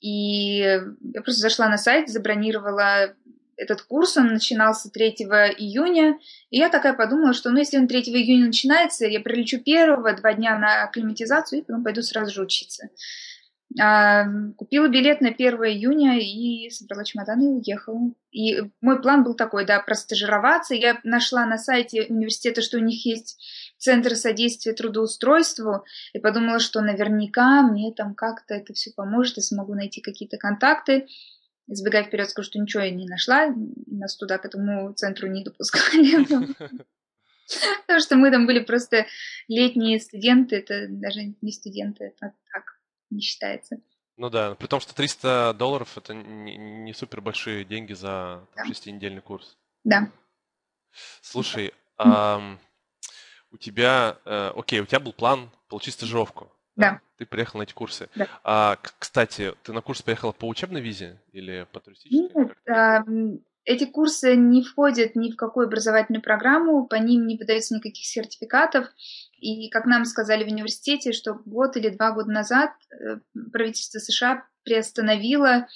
и 0.01 0.59
я 0.59 0.83
просто 1.23 1.43
зашла 1.43 1.69
на 1.69 1.77
сайт, 1.77 2.09
забронировала 2.09 3.15
этот 3.61 3.83
курс, 3.83 4.17
он 4.17 4.29
начинался 4.29 4.91
3 4.91 5.11
июня, 5.59 6.19
и 6.51 6.59
я 6.59 6.71
такая 6.71 6.95
подумала, 6.95 7.35
что 7.35 7.51
ну 7.51 7.59
если 7.59 7.79
он 7.79 7.87
3 7.87 8.01
июня 8.01 8.47
начинается, 8.47 9.07
я 9.07 9.21
прилечу 9.21 9.61
первого, 9.61 10.15
два 10.15 10.33
дня 10.33 10.59
на 10.59 10.85
акклиматизацию, 10.85 11.61
и 11.61 11.63
потом 11.63 11.85
пойду 11.85 12.03
сразу 12.03 12.33
же 12.33 12.43
учиться. 12.43 12.89
А, 13.79 14.25
купила 14.57 14.89
билет 14.89 15.21
на 15.21 15.29
1 15.29 15.55
июня 15.65 16.19
и 16.19 16.71
собрала 16.71 17.05
чемодан 17.05 17.41
и 17.41 17.47
уехала. 17.47 18.13
И 18.33 18.63
мой 18.81 19.01
план 19.01 19.23
был 19.23 19.35
такой, 19.35 19.65
да, 19.65 19.79
простажироваться. 19.79 20.75
Я 20.75 20.99
нашла 21.05 21.47
на 21.47 21.57
сайте 21.57 22.07
университета, 22.09 22.63
что 22.63 22.79
у 22.79 22.81
них 22.81 23.05
есть 23.07 23.39
центр 23.79 24.17
содействия 24.17 24.73
трудоустройству, 24.73 25.85
и 26.13 26.19
подумала, 26.19 26.59
что 26.59 26.81
наверняка 26.81 27.63
мне 27.63 27.93
там 27.93 28.15
как-то 28.15 28.55
это 28.55 28.73
все 28.73 28.91
поможет, 28.91 29.39
и 29.39 29.43
смогу 29.43 29.75
найти 29.75 30.01
какие-то 30.01 30.37
контакты 30.37 31.07
забегая 31.75 32.05
вперед, 32.05 32.29
скажу, 32.31 32.47
что 32.47 32.59
ничего 32.59 32.83
я 32.83 32.91
не 32.91 33.07
нашла, 33.07 33.55
нас 33.87 34.17
туда 34.17 34.39
к 34.39 34.45
этому 34.45 34.93
центру 34.95 35.29
не 35.29 35.45
допускали. 35.45 36.25
Потому 37.87 38.01
что 38.01 38.17
мы 38.17 38.31
там 38.31 38.47
были 38.47 38.61
просто 38.61 39.07
летние 39.49 40.01
студенты, 40.01 40.57
это 40.57 40.87
даже 40.89 41.35
не 41.41 41.53
студенты, 41.53 42.05
это 42.05 42.35
так 42.53 42.81
не 43.11 43.21
считается. 43.21 43.81
Ну 44.17 44.31
да, 44.31 44.55
при 44.55 44.67
том, 44.67 44.81
что 44.81 44.95
300 44.95 45.55
долларов 45.55 45.97
это 45.97 46.15
не, 46.15 46.93
супер 46.93 47.21
большие 47.21 47.65
деньги 47.65 47.95
за 47.95 48.47
шестинедельный 48.67 49.23
курс. 49.23 49.57
Да. 49.83 50.13
Слушай, 51.23 51.73
у 51.99 53.57
тебя, 53.59 54.19
э, 54.25 54.53
окей, 54.55 54.81
у 54.81 54.87
тебя 54.87 55.01
был 55.01 55.13
план 55.13 55.51
получить 55.69 55.95
стажировку. 55.95 56.53
Да. 56.77 57.01
Ты 57.19 57.27
приехал 57.27 57.59
на 57.59 57.65
эти 57.65 57.75
курсы. 57.75 58.09
Да. 58.15 58.29
А, 58.45 58.79
кстати, 58.99 59.55
ты 59.63 59.73
на 59.73 59.83
курс 59.83 60.03
поехала 60.03 60.33
по 60.33 60.47
учебной 60.47 60.81
визе 60.81 61.21
или 61.33 61.67
по 61.73 61.81
туристической? 61.81 62.43
Нет, 62.43 62.57
Как? 62.65 62.77
а, 62.77 63.05
эти 63.65 63.85
курсы 63.85 64.37
не 64.37 64.63
входят 64.65 65.15
ни 65.15 65.31
в 65.31 65.37
какую 65.37 65.67
образовательную 65.67 66.23
программу, 66.23 66.87
по 66.87 66.95
ним 66.95 67.27
не 67.27 67.37
выдается 67.37 67.75
никаких 67.75 68.07
сертификатов. 68.07 68.89
И, 69.39 69.69
как 69.69 69.85
нам 69.85 70.05
сказали 70.05 70.45
в 70.45 70.49
университете, 70.49 71.13
что 71.13 71.35
год 71.35 71.77
или 71.77 71.91
два 71.91 72.13
года 72.13 72.31
назад 72.31 72.71
э, 72.91 73.19
правительство 73.53 73.99
США 73.99 74.45
приостановило 74.65 75.67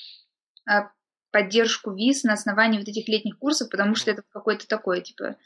а, 0.67 0.91
поддержку 1.31 1.93
виз 1.93 2.25
на 2.25 2.35
основании 2.35 2.79
вот 2.79 2.89
этих 2.89 3.09
летних 3.09 3.39
курсов, 3.39 3.69
потому 3.71 3.95
что 3.95 4.11
это 4.11 4.23
какой-то 4.31 4.67
такой, 4.67 5.01
типа, 5.01 5.37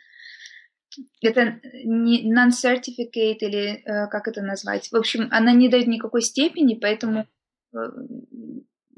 это 1.20 1.60
не 1.84 2.32
non-certificate 2.32 3.38
или 3.40 3.82
э, 3.84 4.06
как 4.08 4.28
это 4.28 4.42
назвать. 4.42 4.90
В 4.90 4.96
общем, 4.96 5.28
она 5.30 5.52
не 5.52 5.68
дает 5.68 5.86
никакой 5.86 6.22
степени, 6.22 6.74
поэтому 6.74 7.26
э, 7.74 7.78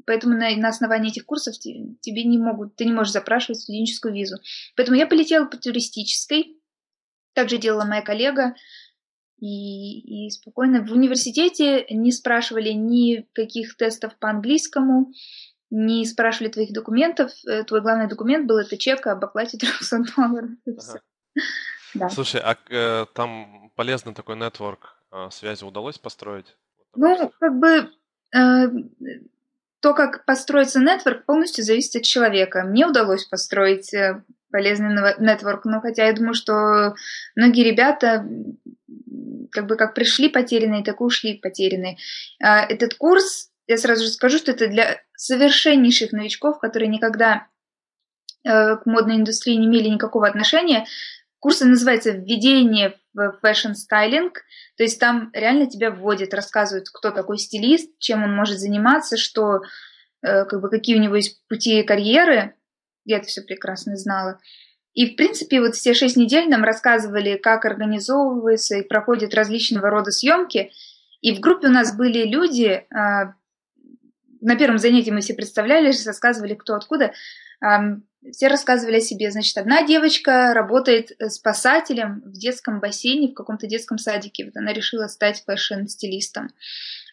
Поэтому 0.05 0.35
на, 0.35 0.49
на 0.57 0.69
основании 0.69 1.11
этих 1.11 1.25
курсов 1.25 1.57
те- 1.59 1.85
тебе 2.01 2.23
не 2.23 2.37
могут, 2.37 2.75
ты 2.75 2.85
не 2.85 2.91
можешь 2.91 3.13
запрашивать 3.13 3.61
студенческую 3.61 4.13
визу. 4.13 4.37
Поэтому 4.75 4.97
я 4.97 5.07
полетела 5.07 5.45
по 5.45 5.57
туристической. 5.57 6.57
Также 7.33 7.57
делала 7.57 7.85
моя 7.85 8.01
коллега. 8.01 8.55
И, 9.39 10.25
и 10.25 10.29
спокойно 10.29 10.85
в 10.85 10.91
университете 10.91 11.85
не 11.89 12.11
спрашивали 12.11 12.69
ни 12.69 13.27
каких 13.33 13.75
тестов 13.77 14.17
по 14.19 14.29
английскому, 14.29 15.11
не 15.71 16.05
спрашивали 16.05 16.51
твоих 16.51 16.73
документов. 16.73 17.31
Э, 17.47 17.63
Твой 17.63 17.81
главный 17.81 18.07
документ 18.07 18.47
был 18.47 18.57
это 18.57 18.77
чек 18.77 19.07
об 19.07 19.23
оплате 19.23 19.57
300 19.59 20.03
долларов. 20.15 20.49
Ага. 20.67 21.01
Да. 21.93 22.09
Слушай, 22.09 22.41
а 22.43 22.57
э, 22.69 23.05
там 23.13 23.71
полезный 23.75 24.13
такой 24.13 24.35
нетворк 24.35 24.95
э, 25.11 25.29
связи 25.31 25.63
удалось 25.63 25.97
построить? 25.97 26.55
Ну, 26.95 27.31
как 27.39 27.59
бы 27.59 27.89
э, 28.35 28.67
то, 29.81 29.93
как 29.93 30.25
построится 30.25 30.79
нетворк, 30.79 31.25
полностью 31.25 31.63
зависит 31.63 31.97
от 31.97 32.03
человека. 32.03 32.63
Мне 32.63 32.85
удалось 32.87 33.25
построить 33.25 33.93
э, 33.93 34.23
полезный 34.51 34.93
нетворк, 35.19 35.65
но 35.65 35.81
хотя 35.81 36.05
я 36.05 36.13
думаю, 36.13 36.33
что 36.33 36.95
многие 37.35 37.63
ребята 37.63 38.25
как 39.51 39.67
бы 39.67 39.75
как 39.75 39.93
пришли 39.93 40.29
потерянные, 40.29 40.83
так 40.83 41.01
и 41.01 41.03
ушли 41.03 41.35
потерянные. 41.35 41.97
А, 42.41 42.63
Этот 42.63 42.95
курс, 42.95 43.49
я 43.67 43.77
сразу 43.77 44.03
же 44.03 44.09
скажу, 44.09 44.37
что 44.37 44.51
это 44.51 44.67
для 44.67 45.01
совершеннейших 45.15 46.11
новичков, 46.13 46.59
которые 46.59 46.89
никогда 46.89 47.47
э, 48.43 48.77
к 48.77 48.85
модной 48.85 49.17
индустрии 49.17 49.55
не 49.55 49.67
имели 49.67 49.89
никакого 49.89 50.27
отношения. 50.27 50.85
Курс 51.41 51.59
называется 51.61 52.11
«Введение 52.11 52.99
в 53.15 53.39
fashion 53.41 53.83
styling». 53.83 54.43
То 54.77 54.83
есть 54.83 54.99
там 54.99 55.31
реально 55.33 55.67
тебя 55.67 55.89
вводят, 55.89 56.35
рассказывают, 56.35 56.89
кто 56.93 57.09
такой 57.09 57.39
стилист, 57.39 57.97
чем 57.97 58.23
он 58.23 58.35
может 58.35 58.59
заниматься, 58.59 59.17
что, 59.17 59.61
э, 60.21 60.45
как 60.45 60.61
бы, 60.61 60.69
какие 60.69 60.95
у 60.95 61.01
него 61.01 61.15
есть 61.15 61.41
пути 61.47 61.81
карьеры. 61.81 62.53
Я 63.05 63.17
это 63.17 63.25
все 63.25 63.41
прекрасно 63.41 63.95
знала. 63.97 64.39
И, 64.93 65.07
в 65.07 65.15
принципе, 65.15 65.61
вот 65.61 65.73
все 65.73 65.95
шесть 65.95 66.15
недель 66.15 66.47
нам 66.47 66.63
рассказывали, 66.63 67.37
как 67.37 67.65
организовываются 67.65 68.77
и 68.77 68.87
проходят 68.87 69.33
различного 69.33 69.89
рода 69.89 70.11
съемки. 70.11 70.71
И 71.21 71.33
в 71.33 71.39
группе 71.39 71.69
у 71.69 71.71
нас 71.71 71.97
были 71.97 72.23
люди, 72.27 72.85
а, 72.93 73.33
на 74.41 74.55
первом 74.55 74.77
занятии 74.77 75.09
мы 75.09 75.21
все 75.21 75.33
представлялись, 75.33 76.05
рассказывали, 76.05 76.53
кто 76.53 76.75
откуда. 76.75 77.13
Все 78.31 78.47
рассказывали 78.47 78.97
о 78.97 79.01
себе. 79.01 79.31
Значит, 79.31 79.57
одна 79.57 79.83
девочка 79.83 80.53
работает 80.53 81.11
э, 81.17 81.29
спасателем 81.29 82.21
в 82.23 82.33
детском 82.33 82.79
бассейне 82.79 83.29
в 83.29 83.33
каком-то 83.33 83.65
детском 83.65 83.97
садике. 83.97 84.45
Вот 84.45 84.55
она 84.55 84.73
решила 84.73 85.07
стать 85.07 85.43
фэшн-стилистом. 85.43 86.49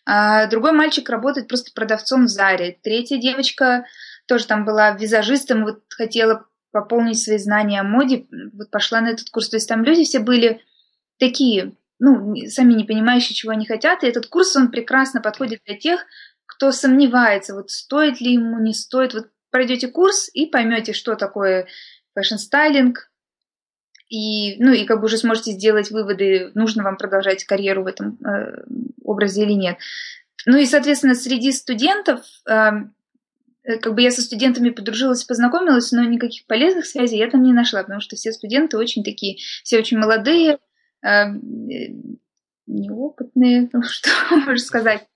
А 0.04 0.46
другой 0.48 0.72
мальчик 0.72 1.08
работает 1.08 1.48
просто 1.48 1.72
продавцом 1.74 2.26
в 2.26 2.28
Заре. 2.28 2.78
Третья 2.82 3.16
девочка 3.16 3.86
тоже 4.26 4.46
там 4.46 4.66
была 4.66 4.90
визажистом, 4.90 5.64
вот 5.64 5.82
хотела 5.88 6.46
пополнить 6.72 7.22
свои 7.22 7.38
знания 7.38 7.80
о 7.80 7.84
моде, 7.84 8.26
вот 8.52 8.70
пошла 8.70 9.00
на 9.00 9.08
этот 9.08 9.30
курс. 9.30 9.48
То 9.48 9.56
есть 9.56 9.68
там 9.68 9.84
люди 9.84 10.04
все 10.04 10.18
были 10.18 10.60
такие, 11.18 11.74
ну, 11.98 12.34
сами 12.48 12.74
не 12.74 12.84
понимающие, 12.84 13.34
чего 13.34 13.52
они 13.52 13.66
хотят. 13.66 14.04
И 14.04 14.06
этот 14.06 14.26
курс, 14.26 14.54
он 14.56 14.70
прекрасно 14.70 15.22
подходит 15.22 15.60
для 15.64 15.78
тех, 15.78 16.04
кто 16.44 16.70
сомневается, 16.70 17.54
вот 17.54 17.70
стоит 17.70 18.20
ли 18.20 18.34
ему, 18.34 18.58
не 18.58 18.74
стоит. 18.74 19.14
Вот 19.14 19.28
пройдете 19.50 19.88
курс 19.88 20.30
и 20.32 20.46
поймете, 20.46 20.92
что 20.92 21.14
такое 21.14 21.66
fashion 22.14 22.59
styling, 22.59 23.10
и, 24.08 24.56
ну, 24.62 24.72
и 24.72 24.84
как 24.84 25.00
бы 25.00 25.06
уже 25.06 25.18
сможете 25.18 25.52
сделать 25.52 25.90
выводы, 25.90 26.50
нужно 26.54 26.82
вам 26.82 26.96
продолжать 26.96 27.44
карьеру 27.44 27.84
в 27.84 27.86
этом 27.86 28.18
э, 28.24 28.64
образе 29.04 29.42
или 29.42 29.52
нет. 29.52 29.76
Ну 30.46 30.56
и, 30.56 30.64
соответственно, 30.64 31.14
среди 31.14 31.52
студентов, 31.52 32.24
э, 32.48 32.70
э, 33.64 33.76
как 33.78 33.94
бы 33.94 34.00
я 34.00 34.10
со 34.10 34.22
студентами 34.22 34.70
подружилась, 34.70 35.24
познакомилась, 35.24 35.92
но 35.92 36.04
никаких 36.04 36.46
полезных 36.46 36.86
связей 36.86 37.18
я 37.18 37.28
там 37.28 37.42
не 37.42 37.52
нашла, 37.52 37.82
потому 37.82 38.00
что 38.00 38.16
все 38.16 38.32
студенты 38.32 38.78
очень 38.78 39.04
такие, 39.04 39.38
все 39.62 39.78
очень 39.78 39.98
молодые, 39.98 40.58
э, 41.02 41.08
э, 41.08 41.28
неопытные, 42.66 43.68
ну, 43.74 43.82
что 43.82 44.08
можно 44.30 44.56
сказать. 44.56 45.06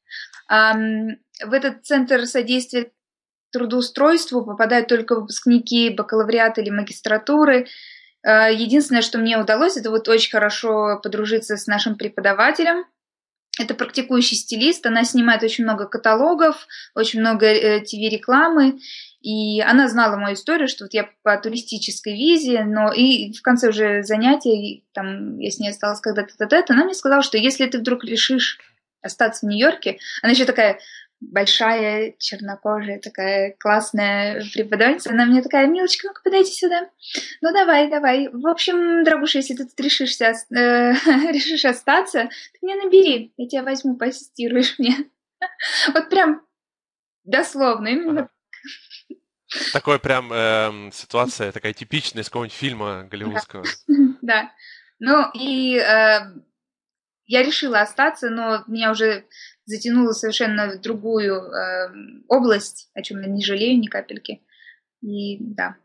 Ам, 0.48 1.16
в 1.42 1.52
этот 1.52 1.86
центр 1.86 2.26
содействия 2.26 2.90
трудоустройству 3.52 4.44
попадают 4.44 4.88
только 4.88 5.14
выпускники 5.14 5.90
бакалавриата 5.90 6.60
или 6.60 6.70
магистратуры. 6.70 7.66
Э, 8.24 8.52
Единственное, 8.52 9.02
что 9.02 9.18
мне 9.18 9.38
удалось, 9.38 9.76
это 9.76 9.90
вот 9.90 10.08
очень 10.08 10.30
хорошо 10.30 10.98
подружиться 11.02 11.56
с 11.56 11.66
нашим 11.66 11.96
преподавателем. 11.96 12.84
Это 13.60 13.74
практикующий 13.74 14.38
стилист, 14.38 14.86
она 14.86 15.04
снимает 15.04 15.42
очень 15.42 15.64
много 15.64 15.84
каталогов, 15.84 16.66
очень 16.94 17.20
много 17.20 17.44
э, 17.46 17.80
ТВ-рекламы, 17.80 18.78
и 19.20 19.60
она 19.60 19.88
знала 19.88 20.16
мою 20.16 20.34
историю, 20.34 20.68
что 20.68 20.84
вот 20.84 20.94
я 20.94 21.10
по 21.22 21.36
туристической 21.36 22.14
визе, 22.14 22.64
но 22.64 22.90
и 22.92 23.30
в 23.34 23.42
конце 23.42 23.68
уже 23.68 24.02
занятия, 24.04 24.82
там, 24.94 25.38
я 25.38 25.50
с 25.50 25.58
ней 25.58 25.68
осталась 25.68 26.00
когда-то 26.00 26.64
она 26.70 26.84
мне 26.84 26.94
сказала, 26.94 27.22
что 27.22 27.36
если 27.36 27.66
ты 27.66 27.78
вдруг 27.78 28.04
решишь 28.04 28.58
остаться 29.02 29.44
в 29.44 29.48
Нью-Йорке, 29.50 29.98
она 30.22 30.32
еще 30.32 30.46
такая 30.46 30.78
большая, 31.30 32.14
чернокожая, 32.18 32.98
такая 32.98 33.54
классная 33.58 34.42
преподавательница. 34.52 35.10
Она 35.10 35.24
мне 35.26 35.42
такая, 35.42 35.66
милочка, 35.66 36.08
ну-ка 36.08 36.22
подойди 36.22 36.50
сюда. 36.50 36.90
Ну 37.40 37.52
давай, 37.52 37.88
давай. 37.88 38.28
В 38.28 38.46
общем, 38.46 39.04
дорогуша, 39.04 39.38
если 39.38 39.54
ты 39.54 39.64
тут 39.64 39.78
решишься, 39.80 40.26
э, 40.26 40.92
решишь 41.32 41.64
остаться, 41.64 42.24
ты 42.24 42.66
меня 42.66 42.76
набери, 42.76 43.32
я 43.36 43.48
тебя 43.48 43.62
возьму, 43.62 43.96
поассистируешь 43.96 44.78
мне. 44.78 44.96
Вот 45.92 46.08
прям 46.08 46.42
дословно, 47.24 47.88
именно. 47.88 48.28
Такой 49.72 49.98
прям 49.98 50.32
эм, 50.32 50.92
ситуация, 50.92 51.52
такая 51.52 51.72
типичная 51.72 52.22
из 52.22 52.28
какого-нибудь 52.28 52.56
фильма 52.56 53.04
голливудского. 53.04 53.64
Да. 54.20 54.52
Ну 55.04 55.28
и 55.34 55.78
э, 55.78 56.20
я 57.32 57.42
решила 57.42 57.80
остаться, 57.80 58.28
но 58.28 58.62
меня 58.66 58.90
уже 58.90 59.24
затянуло 59.64 60.12
совершенно 60.12 60.70
в 60.70 60.82
другую 60.82 61.34
э, 61.34 61.90
область, 62.28 62.90
о 62.92 63.00
чем 63.00 63.22
я 63.22 63.28
не 63.28 63.42
жалею 63.42 63.80
ни 63.80 63.86
капельки. 63.86 64.42
И 65.00 65.38
да. 65.40 65.76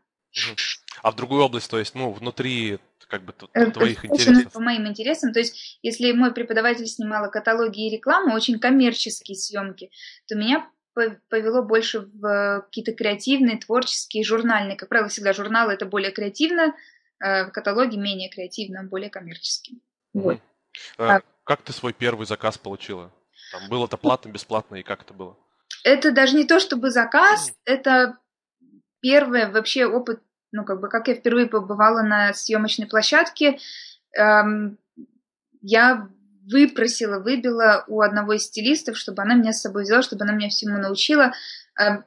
А 1.02 1.10
в 1.10 1.16
другую 1.16 1.42
область, 1.42 1.70
то 1.70 1.78
есть, 1.78 1.94
ну, 1.94 2.12
внутри 2.12 2.78
как 3.08 3.22
бы 3.22 3.32
Э, 3.54 3.70
твоих 3.70 4.04
интересов. 4.04 4.52
по 4.52 4.60
моим 4.60 4.86
интересам. 4.86 5.32
То 5.32 5.38
есть, 5.38 5.78
если 5.80 6.12
мой 6.12 6.34
преподаватель 6.34 6.86
снимала 6.86 7.28
каталоги 7.28 7.86
и 7.86 7.90
рекламу, 7.96 8.34
очень 8.34 8.58
коммерческие 8.58 9.34
съемки, 9.34 9.90
то 10.26 10.34
меня 10.36 10.70
по- 10.92 11.18
повело 11.30 11.62
больше 11.62 12.00
в 12.00 12.60
какие-то 12.66 12.92
креативные, 12.92 13.56
творческие, 13.56 14.22
журнальные. 14.22 14.76
Как 14.76 14.90
правило, 14.90 15.08
всегда 15.08 15.32
журналы 15.32 15.72
это 15.72 15.86
более 15.86 16.10
креативно, 16.10 16.74
э, 17.24 17.46
каталоги 17.46 17.96
менее 17.96 18.28
креативно, 18.28 18.84
более 18.84 19.08
коммерческие. 19.08 19.78
Вот. 20.12 20.34
Мгм. 20.34 20.42
А 20.98 21.22
Как 21.48 21.62
ты 21.62 21.72
свой 21.72 21.94
первый 21.94 22.26
заказ 22.26 22.58
получила? 22.58 23.10
Там 23.52 23.70
было 23.70 23.86
это 23.86 23.96
платно, 23.96 24.28
бесплатно, 24.28 24.76
и 24.76 24.82
как 24.82 25.00
это 25.00 25.14
было? 25.14 25.34
Это 25.82 26.12
даже 26.12 26.36
не 26.36 26.44
то 26.44 26.60
чтобы 26.60 26.90
заказ, 26.90 27.54
это 27.64 28.18
первый 29.00 29.50
вообще 29.50 29.86
опыт, 29.86 30.20
ну 30.52 30.66
как 30.66 30.78
бы 30.78 30.90
как 30.90 31.08
я 31.08 31.14
впервые 31.14 31.46
побывала 31.46 32.02
на 32.02 32.34
съемочной 32.34 32.86
площадке. 32.86 33.58
Эм, 34.14 34.76
я 35.62 36.10
выпросила, 36.52 37.18
выбила 37.18 37.82
у 37.88 38.02
одного 38.02 38.34
из 38.34 38.42
стилистов, 38.42 38.98
чтобы 38.98 39.22
она 39.22 39.34
меня 39.34 39.54
с 39.54 39.62
собой 39.62 39.84
взяла, 39.84 40.02
чтобы 40.02 40.24
она 40.24 40.34
меня 40.34 40.50
всему 40.50 40.76
научила. 40.76 41.32
Эм, 41.80 42.04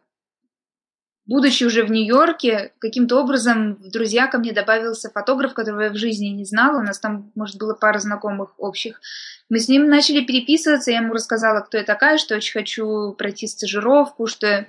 будучи 1.31 1.63
уже 1.63 1.85
в 1.85 1.91
Нью-Йорке, 1.91 2.73
каким-то 2.79 3.17
образом 3.17 3.75
в 3.75 3.89
друзья 3.89 4.27
ко 4.27 4.37
мне 4.37 4.51
добавился 4.51 5.09
фотограф, 5.09 5.53
которого 5.53 5.83
я 5.83 5.89
в 5.89 5.95
жизни 5.95 6.27
не 6.27 6.43
знала. 6.43 6.79
У 6.79 6.83
нас 6.83 6.99
там, 6.99 7.31
может, 7.35 7.57
было 7.57 7.73
пара 7.73 7.99
знакомых 7.99 8.53
общих. 8.57 8.99
Мы 9.47 9.59
с 9.59 9.69
ним 9.69 9.87
начали 9.87 10.25
переписываться, 10.25 10.91
я 10.91 10.97
ему 10.97 11.13
рассказала, 11.13 11.61
кто 11.61 11.77
я 11.77 11.83
такая, 11.83 12.17
что 12.17 12.35
очень 12.35 12.51
хочу 12.51 13.13
пройти 13.13 13.47
стажировку, 13.47 14.27
что 14.27 14.45
я 14.45 14.67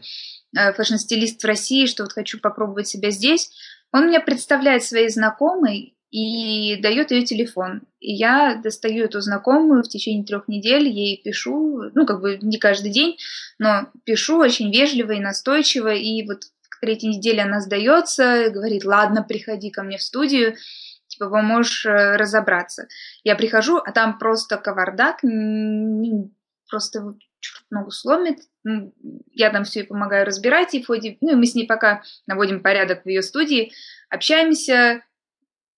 э, 0.57 0.73
fashion-стилист 0.75 1.42
в 1.42 1.47
России, 1.47 1.87
что 1.87 2.04
вот 2.04 2.12
хочу 2.12 2.38
попробовать 2.38 2.87
себя 2.87 3.11
здесь. 3.11 3.50
Он 3.90 4.07
мне 4.07 4.21
представляет 4.21 4.85
своей 4.85 5.09
знакомой 5.09 5.97
и 6.12 6.76
дает 6.76 7.11
ее 7.11 7.25
телефон. 7.25 7.83
И 7.99 8.12
я 8.12 8.61
достаю 8.62 9.07
эту 9.07 9.21
знакомую 9.21 9.83
в 9.83 9.88
течение 9.88 10.25
трех 10.25 10.47
недель, 10.47 10.87
ей 10.87 11.21
пишу, 11.23 11.90
ну, 11.95 12.04
как 12.04 12.21
бы 12.21 12.38
не 12.42 12.59
каждый 12.59 12.92
день, 12.92 13.16
но 13.59 13.88
пишу 14.04 14.38
очень 14.38 14.71
вежливо 14.71 15.12
и 15.12 15.21
настойчиво, 15.21 15.92
и 15.92 16.26
вот 16.26 16.42
третьей 16.82 17.10
неделе 17.10 17.42
она 17.42 17.60
сдается, 17.60 18.50
говорит, 18.50 18.84
ладно, 18.84 19.22
приходи 19.22 19.70
ко 19.70 19.82
мне 19.82 19.98
в 19.98 20.02
студию, 20.02 20.56
типа, 21.06 21.30
поможешь 21.30 21.86
э, 21.86 22.16
разобраться. 22.16 22.88
Я 23.22 23.36
прихожу, 23.36 23.76
а 23.76 23.92
там 23.92 24.18
просто 24.18 24.58
кавардак, 24.58 25.20
просто 26.68 27.14
черт 27.38 27.64
ногу 27.70 27.92
сломит. 27.92 28.40
Ну, 28.64 28.92
я 29.30 29.50
там 29.50 29.64
все 29.64 29.80
и 29.80 29.86
помогаю 29.86 30.26
разбирать, 30.26 30.74
и 30.74 30.82
в 30.82 30.86
ходе, 30.86 31.18
ну, 31.20 31.32
и 31.32 31.34
мы 31.36 31.46
с 31.46 31.54
ней 31.54 31.66
пока 31.66 32.02
наводим 32.26 32.62
порядок 32.62 33.04
в 33.04 33.08
ее 33.08 33.22
студии, 33.22 33.72
общаемся, 34.10 35.02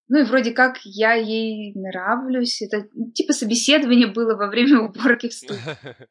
ну 0.09 0.21
и 0.21 0.25
вроде 0.25 0.53
как 0.53 0.79
я 0.85 1.13
ей 1.13 1.75
нравлюсь. 1.75 2.63
Это 2.63 2.89
типа 3.15 3.33
собеседование 3.35 4.07
было 4.07 4.37
во 4.37 4.49
время 4.49 4.81
уборки 4.89 5.29
в 5.29 5.35
студии. 5.35 5.61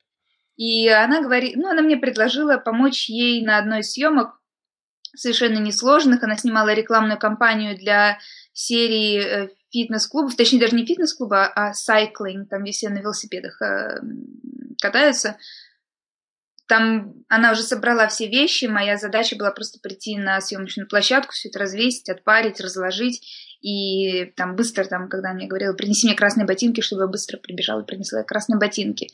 И 0.55 0.88
она 0.88 1.23
говорит, 1.23 1.55
ну, 1.55 1.67
она 1.67 1.81
мне 1.81 1.97
предложила 1.97 2.57
помочь 2.57 3.09
ей 3.09 3.43
на 3.43 3.57
одной 3.57 3.79
из 3.79 3.91
съемок, 3.91 4.39
совершенно 5.15 5.60
несложных. 5.60 6.24
Она 6.24 6.38
снимала 6.38 6.74
рекламную 6.74 7.20
кампанию 7.20 7.77
для 7.77 8.20
серии 8.53 9.20
э, 9.20 9.50
фитнес-клубов, 9.72 10.36
точнее 10.36 10.60
даже 10.60 10.75
не 10.75 10.86
фитнес-клуба, 10.86 11.48
а 11.48 11.74
сайклинг, 11.74 12.50
там 12.50 12.63
где 12.63 12.72
все 12.72 12.89
на 12.89 13.00
велосипедах 13.00 13.62
э, 13.62 14.00
катаются. 14.82 15.38
Там 16.67 17.13
она 17.27 17.51
уже 17.51 17.62
собрала 17.62 18.08
все 18.08 18.27
вещи, 18.27 18.65
моя 18.65 18.98
задача 18.98 19.36
была 19.36 19.51
просто 19.51 19.79
прийти 19.79 20.17
на 20.17 20.39
съемочную 20.39 20.88
площадку, 20.88 21.34
все 21.34 21.50
это 21.50 21.60
развесить, 21.60 22.10
отпарить, 22.10 22.62
разложить. 22.62 23.22
И 23.62 24.25
там 24.36 24.55
быстро, 24.55 24.84
там, 24.86 25.10
когда 25.10 25.29
она 25.29 25.38
мне 25.38 25.48
говорила, 25.48 25.74
принеси 25.74 26.08
мне 26.08 26.15
красные 26.15 26.46
ботинки, 26.46 26.82
чтобы 26.82 27.03
я 27.03 27.08
быстро 27.08 27.38
прибежала 27.38 27.82
и 27.82 27.86
принесла 27.86 28.24
красные 28.24 28.58
ботинки. 28.58 29.10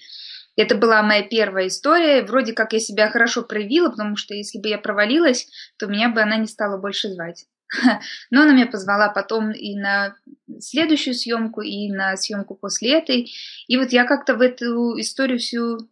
Это 0.56 0.76
была 0.76 1.02
моя 1.04 1.24
первая 1.24 1.68
история. 1.68 2.24
Вроде 2.24 2.54
как 2.54 2.74
я 2.74 2.80
себя 2.80 3.10
хорошо 3.10 3.44
проявила, 3.44 3.90
потому 3.90 4.16
что 4.16 4.34
если 4.34 4.60
бы 4.60 4.68
я 4.68 4.78
провалилась, 4.78 5.48
то 5.78 5.88
меня 5.88 6.10
бы 6.10 6.22
она 6.22 6.38
не 6.38 6.48
стала 6.48 6.78
больше 6.78 7.10
звать. 7.10 7.46
Но 8.32 8.42
она 8.42 8.54
меня 8.54 8.68
позвала 8.68 9.10
потом 9.10 9.52
и 9.52 9.76
на 9.76 10.16
следующую 10.60 11.14
съемку, 11.14 11.62
и 11.62 11.92
на 11.92 12.18
съемку 12.18 12.56
после 12.56 12.98
этой. 12.98 13.32
И 13.68 13.78
вот 13.78 13.92
я 13.92 14.06
как-то 14.06 14.36
в 14.36 14.42
эту 14.42 15.00
историю 15.00 15.40
всю 15.40 15.90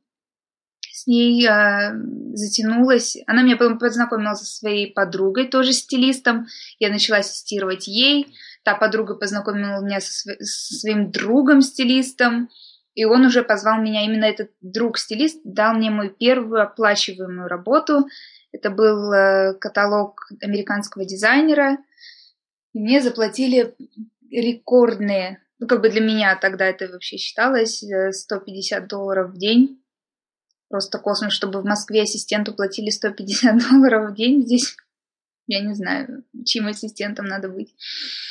с 0.97 1.05
ней 1.05 1.45
э, 1.47 1.93
затянулась. 2.33 3.17
Она 3.27 3.43
меня 3.43 3.55
потом 3.55 3.77
познакомила 3.77 4.33
со 4.33 4.45
своей 4.45 4.91
подругой, 4.91 5.47
тоже 5.47 5.71
стилистом. 5.71 6.47
Я 6.79 6.89
начала 6.89 7.19
ассистировать 7.19 7.87
ей. 7.87 8.33
Та 8.63 8.73
подруга 8.75 9.13
познакомила 9.13 9.79
меня 9.85 10.01
со, 10.01 10.11
св- 10.11 10.41
со 10.41 10.73
своим 10.75 11.11
другом-стилистом. 11.11 12.49
И 12.97 13.05
он 13.05 13.25
уже 13.25 13.43
позвал 13.43 13.79
меня, 13.79 14.03
именно 14.05 14.25
этот 14.25 14.49
друг-стилист 14.61 15.41
дал 15.43 15.75
мне 15.75 15.91
мою 15.91 16.09
первую 16.09 16.63
оплачиваемую 16.63 17.47
работу. 17.47 18.07
Это 18.51 18.71
был 18.71 19.13
э, 19.13 19.53
каталог 19.53 20.27
американского 20.41 21.05
дизайнера. 21.05 21.77
И 22.73 22.79
мне 22.79 22.99
заплатили 22.99 23.75
рекордные, 24.31 25.43
ну 25.59 25.67
как 25.67 25.81
бы 25.81 25.89
для 25.91 26.01
меня 26.01 26.35
тогда 26.37 26.65
это 26.65 26.87
вообще 26.87 27.17
считалось, 27.17 27.83
150 28.11 28.83
э, 28.83 28.87
долларов 28.87 29.29
в 29.29 29.37
день. 29.37 29.79
Просто 30.67 30.97
космос, 30.97 31.33
чтобы 31.33 31.61
в 31.61 31.65
Москве 31.65 32.01
ассистенту 32.01 32.55
платили 32.55 32.89
150 32.89 33.59
долларов 33.69 34.09
в 34.09 34.15
день, 34.15 34.41
здесь 34.41 34.75
я 35.47 35.61
не 35.61 35.73
знаю, 35.73 36.23
чьим 36.45 36.67
ассистентом 36.67 37.25
надо 37.25 37.49
быть. 37.49 37.73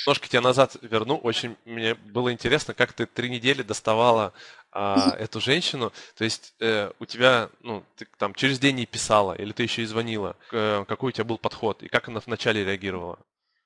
Немножко 0.06 0.28
тебя 0.28 0.42
назад 0.42 0.76
верну. 0.82 1.16
Очень 1.16 1.56
мне 1.64 1.94
было 1.94 2.32
интересно, 2.32 2.74
как 2.74 2.92
ты 2.92 3.06
три 3.06 3.30
недели 3.30 3.62
доставала 3.62 4.32
а, 4.70 5.10
эту 5.18 5.40
женщину. 5.40 5.92
То 6.16 6.24
есть 6.24 6.54
э, 6.60 6.90
у 7.00 7.06
тебя, 7.06 7.50
ну, 7.60 7.82
ты 7.96 8.06
там 8.18 8.34
через 8.34 8.58
день 8.58 8.78
ей 8.78 8.86
писала, 8.86 9.32
или 9.32 9.52
ты 9.52 9.62
еще 9.62 9.82
и 9.82 9.86
звонила. 9.86 10.36
Э, 10.52 10.84
какой 10.86 11.08
у 11.08 11.12
тебя 11.12 11.24
был 11.24 11.38
подход, 11.38 11.82
и 11.82 11.88
как 11.88 12.08
она 12.08 12.20
вначале 12.24 12.64
реагировала? 12.64 13.18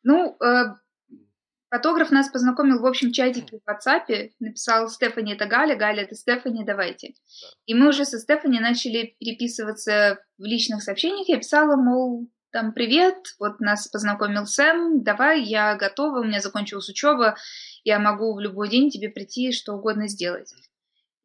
Ну, 0.03 0.37
э, 0.41 0.75
Фотограф 1.71 2.11
нас 2.11 2.29
познакомил 2.29 2.81
в 2.81 2.87
общем 2.87 3.13
чатике 3.13 3.61
в 3.65 3.71
WhatsApp, 3.71 4.33
написал 4.41 4.89
Стефани 4.89 5.35
это 5.35 5.47
Галя, 5.47 5.77
Галя 5.77 6.03
это 6.03 6.17
Стефани, 6.17 6.65
давайте. 6.65 7.09
Да. 7.09 7.49
И 7.67 7.75
мы 7.75 7.89
уже 7.89 8.05
со 8.05 8.19
Стефани 8.19 8.59
начали 8.59 9.15
переписываться 9.21 10.19
в 10.37 10.43
личных 10.43 10.83
сообщениях. 10.83 11.29
Я 11.29 11.39
писала, 11.39 11.77
мол, 11.77 12.29
там, 12.53 12.73
привет, 12.73 13.17
вот 13.39 13.61
нас 13.61 13.89
познакомил 13.89 14.47
Сэм, 14.47 15.03
давай, 15.03 15.43
я 15.43 15.77
готова, 15.77 16.21
у 16.21 16.25
меня 16.25 16.41
закончилась 16.41 16.89
учеба, 16.89 17.37
я 17.85 17.99
могу 17.99 18.35
в 18.35 18.41
любой 18.41 18.69
день 18.69 18.91
тебе 18.91 19.09
прийти, 19.09 19.53
что 19.53 19.75
угодно 19.75 20.09
сделать. 20.09 20.53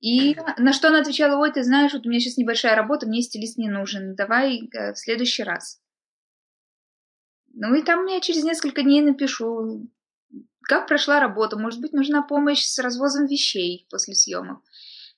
И 0.01 0.35
на 0.57 0.71
что 0.71 0.89
она 0.89 0.99
отвечала, 0.99 1.39
ой, 1.39 1.51
ты 1.51 1.63
знаешь, 1.63 1.93
вот 1.93 2.05
у 2.05 2.09
меня 2.09 2.19
сейчас 2.19 2.37
небольшая 2.37 2.75
работа, 2.75 3.07
мне 3.07 3.21
стилист 3.21 3.57
не 3.57 3.69
нужен, 3.69 4.15
давай 4.15 4.69
э, 4.71 4.93
в 4.93 4.99
следующий 4.99 5.43
раз. 5.43 5.81
Ну 7.53 7.73
и 7.73 7.81
там 7.81 8.05
я 8.05 8.19
через 8.19 8.43
несколько 8.43 8.83
дней 8.83 9.01
напишу, 9.01 9.89
как 10.61 10.87
прошла 10.87 11.19
работа? 11.19 11.57
Может 11.57 11.79
быть, 11.79 11.93
нужна 11.93 12.21
помощь 12.21 12.63
с 12.63 12.77
развозом 12.79 13.27
вещей 13.27 13.87
после 13.89 14.13
съемок? 14.13 14.61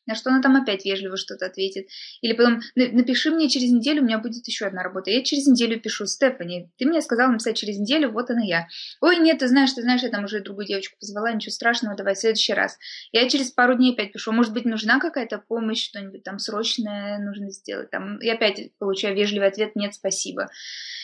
На 0.07 0.15
что 0.15 0.29
она 0.29 0.41
там 0.41 0.55
опять 0.55 0.85
вежливо 0.85 1.17
что-то 1.17 1.45
ответит. 1.45 1.87
Или 2.21 2.33
потом, 2.33 2.61
напиши 2.75 3.29
мне 3.29 3.49
через 3.49 3.71
неделю, 3.71 4.01
у 4.01 4.05
меня 4.05 4.17
будет 4.19 4.47
еще 4.47 4.65
одна 4.65 4.81
работа. 4.81 5.11
Я 5.11 5.23
через 5.23 5.45
неделю 5.47 5.79
пишу, 5.79 6.05
Стефани, 6.05 6.71
ты 6.77 6.85
мне 6.85 7.01
сказала 7.01 7.31
написать 7.31 7.57
через 7.57 7.77
неделю, 7.77 8.11
вот 8.11 8.29
она 8.29 8.43
я. 8.43 8.67
Ой, 9.01 9.17
нет, 9.17 9.39
ты 9.39 9.47
знаешь, 9.47 9.73
ты 9.73 9.81
знаешь, 9.81 10.01
я 10.01 10.09
там 10.09 10.23
уже 10.23 10.41
другую 10.41 10.65
девочку 10.65 10.97
позвала, 10.99 11.31
ничего 11.31 11.51
страшного, 11.51 11.95
давай 11.95 12.15
в 12.15 12.19
следующий 12.19 12.53
раз. 12.53 12.77
Я 13.11 13.27
через 13.29 13.51
пару 13.51 13.75
дней 13.75 13.93
опять 13.93 14.13
пишу, 14.13 14.31
может 14.31 14.53
быть, 14.53 14.65
нужна 14.65 14.99
какая-то 14.99 15.37
помощь, 15.37 15.83
что-нибудь 15.83 16.23
там 16.23 16.39
срочное 16.39 17.19
нужно 17.19 17.51
сделать. 17.51 17.89
Там, 17.91 18.17
и 18.19 18.29
опять 18.29 18.71
получаю 18.79 19.15
вежливый 19.15 19.49
ответ, 19.49 19.75
нет, 19.75 19.93
спасибо. 19.93 20.47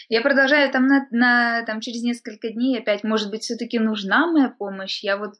Я 0.09 0.21
продолжаю 0.21 0.71
там, 0.71 0.87
на, 0.87 1.07
на, 1.11 1.63
там 1.65 1.81
через 1.81 2.03
несколько 2.03 2.49
дней 2.49 2.79
опять, 2.79 3.03
может 3.03 3.29
быть, 3.31 3.43
все-таки 3.43 3.79
нужна 3.79 4.27
моя 4.27 4.49
помощь. 4.49 5.03
Я 5.03 5.17
вот 5.17 5.33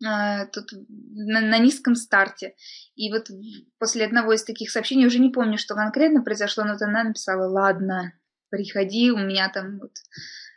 тут 0.00 0.72
на, 0.88 1.40
на 1.40 1.58
низком 1.58 1.94
старте. 1.94 2.54
И 2.94 3.10
вот 3.12 3.28
после 3.78 4.04
одного 4.04 4.32
из 4.32 4.44
таких 4.44 4.70
сообщений, 4.70 5.06
уже 5.06 5.18
не 5.18 5.30
помню, 5.30 5.58
что 5.58 5.74
конкретно 5.74 6.22
произошло, 6.22 6.64
но 6.64 6.72
вот 6.72 6.82
она 6.82 7.04
написала, 7.04 7.48
ладно, 7.48 8.12
приходи, 8.50 9.10
у 9.10 9.18
меня 9.18 9.48
там 9.48 9.78
вот 9.80 9.92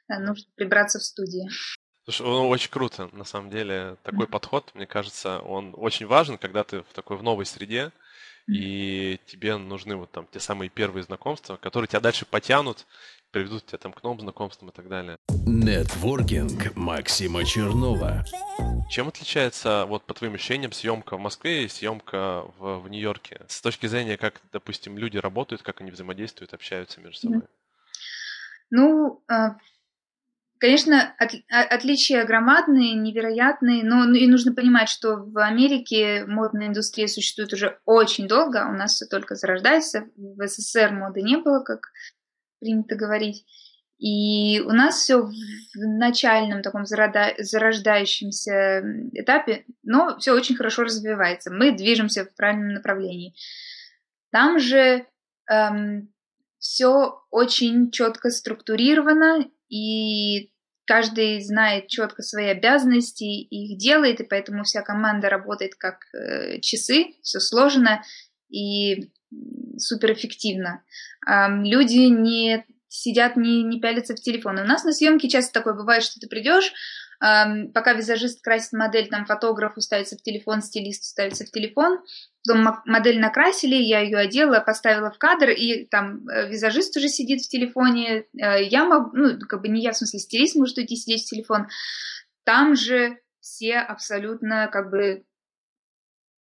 э, 0.09 0.19
нужно 0.19 0.45
прибраться 0.55 0.99
в 0.99 1.03
студии. 1.03 1.49
Слушай, 2.05 2.25
ну, 2.25 2.49
очень 2.49 2.71
круто, 2.71 3.09
на 3.13 3.25
самом 3.25 3.49
деле, 3.49 3.97
такой 4.03 4.25
mm-hmm. 4.25 4.31
подход, 4.31 4.71
мне 4.73 4.87
кажется, 4.87 5.39
он 5.39 5.73
очень 5.77 6.07
важен, 6.07 6.37
когда 6.37 6.63
ты 6.63 6.81
в 6.81 6.93
такой 6.93 7.17
в 7.17 7.23
новой 7.23 7.45
среде, 7.45 7.91
и 8.51 9.19
тебе 9.27 9.55
нужны 9.57 9.95
вот 9.95 10.11
там 10.11 10.27
те 10.29 10.39
самые 10.39 10.69
первые 10.69 11.03
знакомства, 11.03 11.55
которые 11.55 11.87
тебя 11.87 12.01
дальше 12.01 12.25
потянут, 12.25 12.85
приведут 13.31 13.65
тебя 13.65 13.77
там 13.77 13.93
к 13.93 14.03
новым 14.03 14.19
знакомствам 14.19 14.69
и 14.69 14.73
так 14.73 14.89
далее. 14.89 15.17
Нетворкинг 15.45 16.75
Максима 16.75 17.45
Чернова. 17.45 18.25
Чем 18.89 19.07
отличается, 19.07 19.85
вот 19.85 20.03
по 20.03 20.13
твоим 20.13 20.33
ощущениям, 20.33 20.73
съемка 20.73 21.15
в 21.15 21.19
Москве 21.21 21.63
и 21.63 21.69
съемка 21.69 22.43
в, 22.57 22.79
в 22.79 22.89
Нью-Йорке? 22.89 23.45
С 23.47 23.61
точки 23.61 23.85
зрения, 23.85 24.17
как, 24.17 24.41
допустим, 24.51 24.97
люди 24.97 25.17
работают, 25.17 25.61
как 25.61 25.79
они 25.79 25.91
взаимодействуют, 25.91 26.53
общаются 26.53 26.99
между 26.99 27.21
собой? 27.21 27.43
Ну, 28.69 29.23
а, 29.29 29.55
Конечно, 30.61 31.15
от, 31.17 31.31
отличия 31.49 32.23
громадные, 32.23 32.93
невероятные, 32.93 33.83
но 33.83 34.05
ну, 34.05 34.13
и 34.13 34.27
нужно 34.27 34.53
понимать, 34.53 34.89
что 34.89 35.15
в 35.15 35.39
Америке 35.39 36.23
модная 36.27 36.67
индустрия 36.67 37.07
существует 37.07 37.51
уже 37.51 37.79
очень 37.85 38.27
долго, 38.27 38.69
у 38.69 38.73
нас 38.73 38.93
все 38.93 39.07
только 39.07 39.33
зарождается. 39.33 40.05
В 40.15 40.47
СССР 40.47 40.91
моды 40.91 41.23
не 41.23 41.37
было, 41.37 41.63
как 41.63 41.87
принято 42.59 42.95
говорить. 42.95 43.43
И 43.97 44.59
у 44.59 44.69
нас 44.69 44.97
все 44.97 45.23
в 45.23 45.31
начальном 45.75 46.61
таком 46.61 46.85
зарождающемся 46.85 48.83
этапе, 49.13 49.65
но 49.81 50.19
все 50.19 50.31
очень 50.31 50.55
хорошо 50.55 50.83
развивается. 50.83 51.49
Мы 51.49 51.71
движемся 51.71 52.23
в 52.23 52.35
правильном 52.35 52.75
направлении. 52.75 53.33
Там 54.31 54.59
же 54.59 55.07
эм, 55.49 56.13
все 56.59 57.19
очень 57.31 57.89
четко 57.89 58.29
структурировано, 58.29 59.47
и 59.71 60.50
каждый 60.85 61.41
знает 61.41 61.87
четко 61.87 62.21
свои 62.21 62.47
обязанности 62.47 63.23
и 63.23 63.73
их 63.73 63.77
делает, 63.77 64.19
и 64.19 64.25
поэтому 64.25 64.63
вся 64.63 64.81
команда 64.81 65.29
работает 65.29 65.75
как 65.75 66.05
э, 66.13 66.59
часы, 66.59 67.15
все 67.21 67.39
сложено 67.39 68.03
и 68.49 69.09
суперэффективно. 69.77 70.83
Э, 71.27 71.47
люди 71.49 72.07
не 72.07 72.65
сидят, 72.87 73.37
не, 73.37 73.63
не 73.63 73.79
пялятся 73.79 74.15
в 74.15 74.19
телефон. 74.19 74.59
У 74.59 74.65
нас 74.65 74.83
на 74.83 74.91
съемке 74.91 75.29
часто 75.29 75.53
такое 75.53 75.73
бывает, 75.73 76.03
что 76.03 76.19
ты 76.19 76.27
придешь, 76.27 76.73
пока 77.21 77.93
визажист 77.93 78.43
красит 78.43 78.73
модель, 78.73 79.07
там 79.07 79.25
фотограф 79.25 79.73
ставится 79.77 80.17
в 80.17 80.23
телефон, 80.23 80.61
стилист 80.61 81.03
ставится 81.03 81.45
в 81.45 81.51
телефон. 81.51 81.99
Потом 82.43 82.81
модель 82.85 83.19
накрасили, 83.19 83.75
я 83.75 83.99
ее 83.99 84.17
одела, 84.17 84.59
поставила 84.59 85.11
в 85.11 85.19
кадр, 85.19 85.49
и 85.49 85.85
там 85.85 86.27
э, 86.27 86.49
визажист 86.49 86.97
уже 86.97 87.07
сидит 87.09 87.41
в 87.41 87.47
телефоне. 87.47 88.25
Э, 88.41 88.63
я 88.63 88.85
могу, 88.85 89.15
ну, 89.15 89.39
как 89.47 89.61
бы 89.61 89.67
не 89.67 89.83
я, 89.83 89.91
в 89.91 89.97
смысле, 89.97 90.17
стилист 90.17 90.55
может 90.55 90.79
уйти 90.79 90.95
сидеть 90.95 91.23
в 91.23 91.29
телефон. 91.29 91.67
Там 92.43 92.75
же 92.75 93.19
все 93.39 93.75
абсолютно 93.75 94.67
как 94.71 94.89
бы 94.89 95.23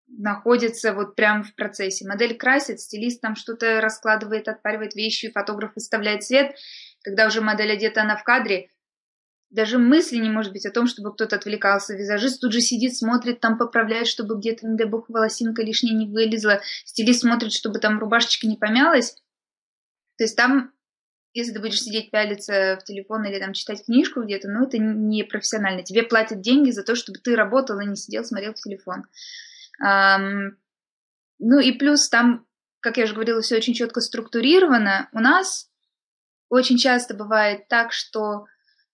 находится 0.09 0.95
вот 0.95 1.14
прям 1.14 1.45
в 1.45 1.55
процессе. 1.55 2.09
Модель 2.09 2.37
красит, 2.38 2.81
стилист 2.81 3.21
там 3.21 3.37
что-то 3.37 3.83
раскладывает, 3.83 4.49
отпаривает 4.49 4.95
вещи, 4.95 5.31
фотограф 5.31 5.73
выставляет 5.75 6.25
цвет. 6.25 6.57
Когда 7.03 7.27
уже 7.27 7.43
модель 7.43 7.73
одета, 7.73 8.01
она 8.01 8.16
в 8.16 8.25
кадре, 8.25 8.71
даже 9.51 9.79
мысли 9.79 10.17
не 10.17 10.31
может 10.31 10.53
быть 10.53 10.65
о 10.65 10.71
том, 10.71 10.87
чтобы 10.87 11.13
кто-то 11.13 11.37
отвлекался. 11.37 11.97
Визажист 11.97 12.41
тут 12.41 12.53
же 12.53 12.61
сидит, 12.61 12.97
смотрит, 12.97 13.41
там 13.41 13.59
поправляет, 13.59 14.07
чтобы 14.07 14.37
где-то, 14.39 14.67
не 14.67 14.77
дай 14.77 14.87
бог, 14.87 15.09
волосинка 15.09 15.63
лишняя 15.63 15.95
не 15.95 16.07
вылезла. 16.07 16.61
Стилист 16.85 17.23
смотрит, 17.23 17.53
чтобы 17.53 17.81
там 17.81 17.99
рубашечка 17.99 18.47
не 18.47 18.57
помялась. 18.57 19.17
То 20.17 20.25
есть 20.25 20.37
там, 20.37 20.73
если 21.33 21.53
ты 21.53 21.61
будешь 21.61 21.81
сидеть, 21.81 22.11
пялиться 22.11 22.79
в 22.81 22.85
телефон 22.85 23.25
или 23.25 23.39
там 23.41 23.53
читать 23.53 23.85
книжку 23.85 24.23
где-то, 24.23 24.49
ну, 24.49 24.67
это 24.67 24.79
не 24.79 25.25
профессионально. 25.25 25.83
Тебе 25.83 26.03
платят 26.05 26.41
деньги 26.41 26.71
за 26.71 26.83
то, 26.85 26.95
чтобы 26.95 27.19
ты 27.19 27.35
работал, 27.35 27.79
а 27.79 27.85
не 27.85 27.97
сидел, 27.97 28.25
смотрел 28.25 28.55
в 28.55 28.61
телефон. 28.61 29.05
Ну 31.39 31.59
и 31.59 31.73
плюс 31.73 32.09
там, 32.09 32.47
как 32.81 32.99
я 32.99 33.05
уже 33.05 33.15
говорила, 33.15 33.41
все 33.41 33.57
очень 33.57 33.75
четко 33.75 34.01
структурировано. 34.01 35.09
У 35.13 35.19
нас 35.19 35.71
очень 36.51 36.77
часто 36.77 37.15
бывает 37.15 37.67
так, 37.69 37.93
что 37.93 38.45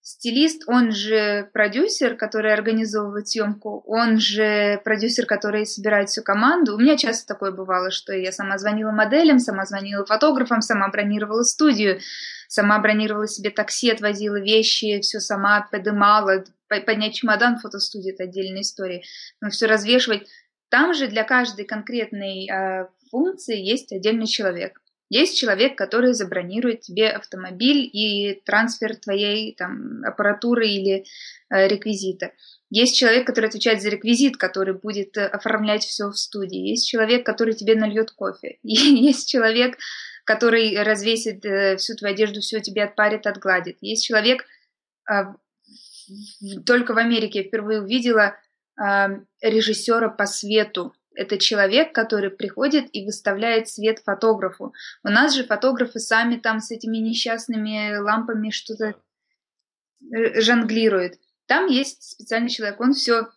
стилист, 0.07 0.63
он 0.69 0.93
же 0.93 1.51
продюсер, 1.53 2.17
который 2.17 2.53
организовывает 2.53 3.27
съемку, 3.27 3.83
он 3.87 4.19
же 4.19 4.81
продюсер, 4.85 5.27
который 5.27 5.67
собирает 5.67 6.09
всю 6.09 6.23
команду. 6.23 6.77
У 6.77 6.79
меня 6.79 6.97
часто 6.97 7.27
такое 7.27 7.51
бывало, 7.51 7.91
что 7.91 8.13
я 8.13 8.31
сама 8.31 8.57
звонила 8.57 8.93
моделям, 8.93 9.41
сама 9.41 9.65
звонила 9.65 10.07
фотографам, 10.07 10.61
сама 10.61 10.89
бронировала 10.91 11.43
студию, 11.43 11.99
сама 12.47 12.79
бронировала 12.79 13.27
себе 13.27 13.51
такси, 13.51 13.91
отвозила 13.91 14.39
вещи, 14.41 15.01
все 15.01 15.19
сама 15.19 15.67
подымала. 15.73 16.45
Поднять 16.69 17.15
чемодан 17.15 17.57
в 17.57 17.63
фотостудии– 17.63 18.13
это 18.15 18.25
отдельная 18.25 18.61
история. 18.61 19.03
Но 19.41 19.51
все 19.51 19.67
развешивать. 19.67 20.29
Там 20.69 20.95
же 20.95 21.09
для 21.09 21.25
каждой 21.25 21.65
конкретной 21.65 22.49
э, 22.49 22.87
функции 23.11 23.61
есть 23.61 23.93
отдельный 23.93 24.27
человек. 24.27 24.81
Есть 25.09 25.39
человек, 25.39 25.79
который 25.79 26.15
забронирует 26.15 26.81
тебе 26.81 27.09
автомобиль 27.11 27.89
и 27.93 28.43
трансфер 28.45 28.97
твоей 28.97 29.55
там, 29.55 30.03
аппаратуры 30.05 30.67
или 30.69 31.05
э, 31.49 31.69
реквизита. 31.69 32.33
Есть 32.71 32.97
человек, 32.99 33.27
который 33.27 33.47
отвечает 33.47 33.81
за 33.81 33.89
реквизит, 33.91 34.37
который 34.37 34.75
будет 34.75 35.17
э, 35.17 35.27
оформлять 35.27 35.85
все 35.85 36.09
в 36.09 36.19
студии. 36.19 36.71
Есть 36.71 36.89
человек, 36.89 37.25
который 37.25 37.55
тебе 37.55 37.77
нальет 37.77 38.11
кофе. 38.11 38.59
И 38.63 38.75
есть 38.75 39.29
человек, 39.29 39.79
который 40.25 40.83
развесит 40.83 41.45
э, 41.45 41.77
всю 41.77 41.95
твою 41.95 42.15
одежду, 42.15 42.41
все 42.41 42.61
тебе 42.61 42.83
отпарит, 42.85 43.27
отгладит. 43.29 43.79
Есть 43.81 44.05
человек, 44.05 44.45
э, 45.09 45.23
только 46.67 46.95
в 46.95 46.99
Америке 46.99 47.41
я 47.41 47.45
впервые 47.45 47.83
увидела 47.83 48.37
э, 48.77 49.07
режиссера 49.41 50.09
по 50.09 50.27
свету, 50.27 50.95
это 51.17 51.39
человек, 51.39 51.95
который 51.95 52.31
приходит 52.31 52.87
и 52.93 53.05
выставляет 53.05 53.69
свет 53.69 54.01
фотографу. 54.05 54.73
У 55.03 55.09
нас 55.09 55.35
же 55.35 55.45
фотографы 55.45 55.99
сами 55.99 56.37
там 56.37 56.61
с 56.61 56.71
этими 56.71 56.99
несчастными 56.99 57.97
лампами 57.97 58.51
что-то 58.51 58.95
жонглируют. 60.41 61.15
Там 61.47 61.67
есть 61.67 62.03
специальный 62.03 62.51
человек, 62.51 62.81
он 62.81 62.93
все 62.93 63.29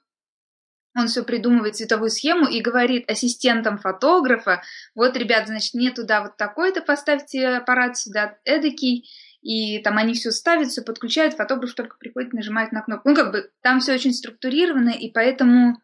он 0.96 1.08
все 1.08 1.24
придумывает 1.24 1.76
цветовую 1.76 2.10
схему 2.10 2.48
и 2.48 2.62
говорит 2.62 3.10
ассистентам 3.10 3.78
фотографа, 3.78 4.64
вот, 4.96 5.16
ребят, 5.16 5.48
значит, 5.48 5.76
не 5.76 5.92
туда 5.92 6.22
вот 6.22 6.36
такой-то 6.36 6.82
поставьте 6.82 7.48
аппарат, 7.48 7.96
сюда 7.98 8.38
эдакий, 8.44 9.08
и 9.42 9.80
там 9.80 9.98
они 9.98 10.14
все 10.14 10.32
ставят, 10.32 10.70
все 10.70 10.82
подключают, 10.82 11.36
фотограф 11.36 11.74
только 11.74 11.98
приходит, 11.98 12.34
нажимает 12.34 12.72
на 12.72 12.82
кнопку. 12.82 13.10
Ну, 13.10 13.16
как 13.16 13.32
бы 13.32 13.52
там 13.62 13.80
все 13.80 13.94
очень 13.94 14.14
структурировано, 14.14 14.90
и 14.90 15.12
поэтому 15.12 15.82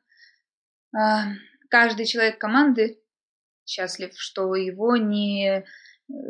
э, 0.93 0.97
каждый 1.75 2.05
человек 2.05 2.39
команды 2.39 3.01
счастлив, 3.65 4.13
что 4.15 4.55
его 4.55 4.95
не 4.95 5.65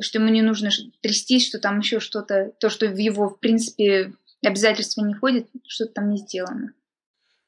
что 0.01 0.17
ему 0.17 0.29
не 0.29 0.41
нужно 0.41 0.71
трястись, 1.03 1.47
что 1.47 1.59
там 1.59 1.79
еще 1.79 1.99
что-то, 1.99 2.51
то, 2.59 2.71
что 2.71 2.87
в 2.87 2.97
его, 2.97 3.29
в 3.29 3.39
принципе, 3.39 4.13
обязательства 4.43 5.05
не 5.05 5.13
входит, 5.13 5.47
что-то 5.67 5.93
там 5.93 6.09
не 6.09 6.17
сделано. 6.17 6.73